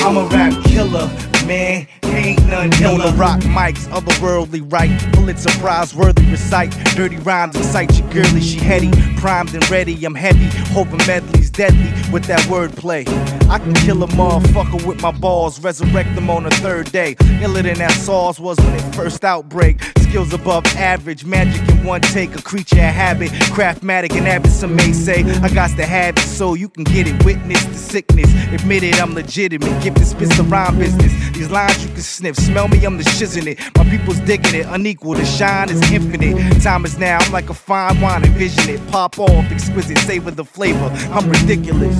I'm 0.00 0.16
a 0.16 0.24
rap 0.28 0.64
killer, 0.64 1.10
man. 1.48 1.88
Ain't 2.04 2.46
none 2.46 2.72
iller. 2.82 3.12
rock 3.14 3.40
mics, 3.40 3.88
otherworldly 3.88 4.70
right. 4.70 4.90
Pulitzer 5.14 5.50
Prize 5.58 5.94
worthy 5.94 6.24
recite. 6.30 6.70
Dirty 6.94 7.16
rhymes 7.16 7.56
excite 7.56 7.98
your 7.98 8.08
girly. 8.10 8.40
She 8.40 8.58
heady, 8.58 8.90
primed 9.16 9.54
and 9.54 9.68
ready. 9.70 10.04
I'm 10.04 10.14
heavy, 10.14 10.46
hoping 10.72 10.98
medleys 11.06 11.47
deadly 11.58 11.90
with 12.12 12.24
that 12.26 12.38
wordplay. 12.42 13.04
I 13.50 13.58
can 13.58 13.74
kill 13.74 14.02
a 14.04 14.06
motherfucker 14.08 14.86
with 14.86 15.02
my 15.02 15.10
balls, 15.10 15.60
resurrect 15.60 16.14
them 16.14 16.30
on 16.30 16.44
the 16.44 16.50
third 16.50 16.92
day. 16.92 17.16
Iller 17.42 17.62
than 17.62 17.78
that 17.78 17.90
sauce 17.90 18.38
was 18.38 18.56
when 18.58 18.74
it 18.74 18.94
first 18.94 19.24
outbreak. 19.24 19.82
Skills 19.98 20.32
above 20.32 20.64
average, 20.76 21.24
magic 21.24 21.68
in 21.68 21.84
one 21.84 22.00
take, 22.00 22.34
a 22.34 22.40
creature 22.40 22.76
of 22.76 22.94
habit. 22.94 23.30
Craftmatic 23.52 24.16
and 24.16 24.26
avid, 24.28 24.50
some 24.50 24.76
may 24.76 24.92
say. 24.92 25.24
I 25.42 25.48
got 25.52 25.76
the 25.76 25.84
habit, 25.84 26.22
so 26.22 26.54
you 26.54 26.68
can 26.68 26.84
get 26.84 27.08
it. 27.08 27.24
Witness 27.24 27.62
the 27.64 27.74
sickness, 27.74 28.32
admit 28.52 28.84
it, 28.84 29.02
I'm 29.02 29.14
legitimate. 29.14 29.82
Gifted 29.82 30.06
spits 30.06 30.36
the 30.36 30.44
rhyme 30.44 30.78
business. 30.78 31.12
These 31.30 31.50
lines 31.50 31.84
you 31.84 31.90
can 31.90 32.00
sniff, 32.00 32.36
smell 32.36 32.68
me, 32.68 32.84
I'm 32.84 32.96
the 32.96 33.04
shiz 33.04 33.36
in 33.36 33.48
it. 33.48 33.58
My 33.76 33.84
people's 33.84 34.20
digging 34.20 34.54
it, 34.54 34.66
unequal, 34.66 35.14
the 35.14 35.24
shine 35.24 35.68
is 35.70 35.80
infinite. 35.90 36.62
Time 36.62 36.84
is 36.84 36.98
now, 36.98 37.18
I'm 37.18 37.32
like 37.32 37.50
a 37.50 37.54
fine 37.54 38.00
wine, 38.00 38.24
envision 38.24 38.68
it. 38.68 38.86
Pop 38.88 39.18
off, 39.18 39.50
exquisite, 39.50 39.98
savor 39.98 40.30
the 40.30 40.44
flavor. 40.44 40.90
I'm 41.12 41.28
ridiculous. 41.48 41.96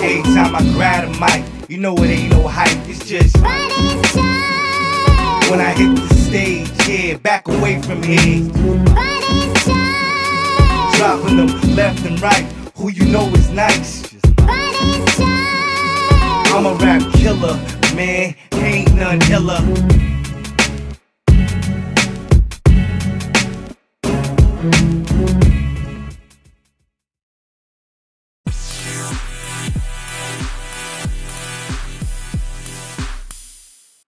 Every 0.00 0.22
time 0.32 0.56
I 0.56 0.62
grab 0.72 1.04
a 1.04 1.08
mic, 1.20 1.44
you 1.68 1.76
know 1.76 1.94
it 1.96 2.08
ain't 2.08 2.30
no 2.30 2.48
hype, 2.48 2.88
it's 2.88 3.04
just. 3.06 3.36
When 5.50 5.60
I 5.60 5.74
hit 5.76 5.94
the 5.94 6.14
stage, 6.14 6.70
yeah, 6.88 7.18
back 7.18 7.46
away 7.48 7.82
from 7.82 8.02
here. 8.02 8.48
Dropping 10.96 11.36
them 11.36 11.48
left 11.76 12.06
and 12.06 12.18
right, 12.22 12.46
who 12.76 12.88
you 12.88 13.04
know 13.04 13.28
is 13.34 13.50
nice. 13.50 14.14
I'm 16.50 16.64
a 16.64 16.74
rap 16.76 17.02
killer, 17.12 17.58
man, 17.94 18.34
ain't 18.54 18.94
none 18.94 19.20
iller. 19.30 19.62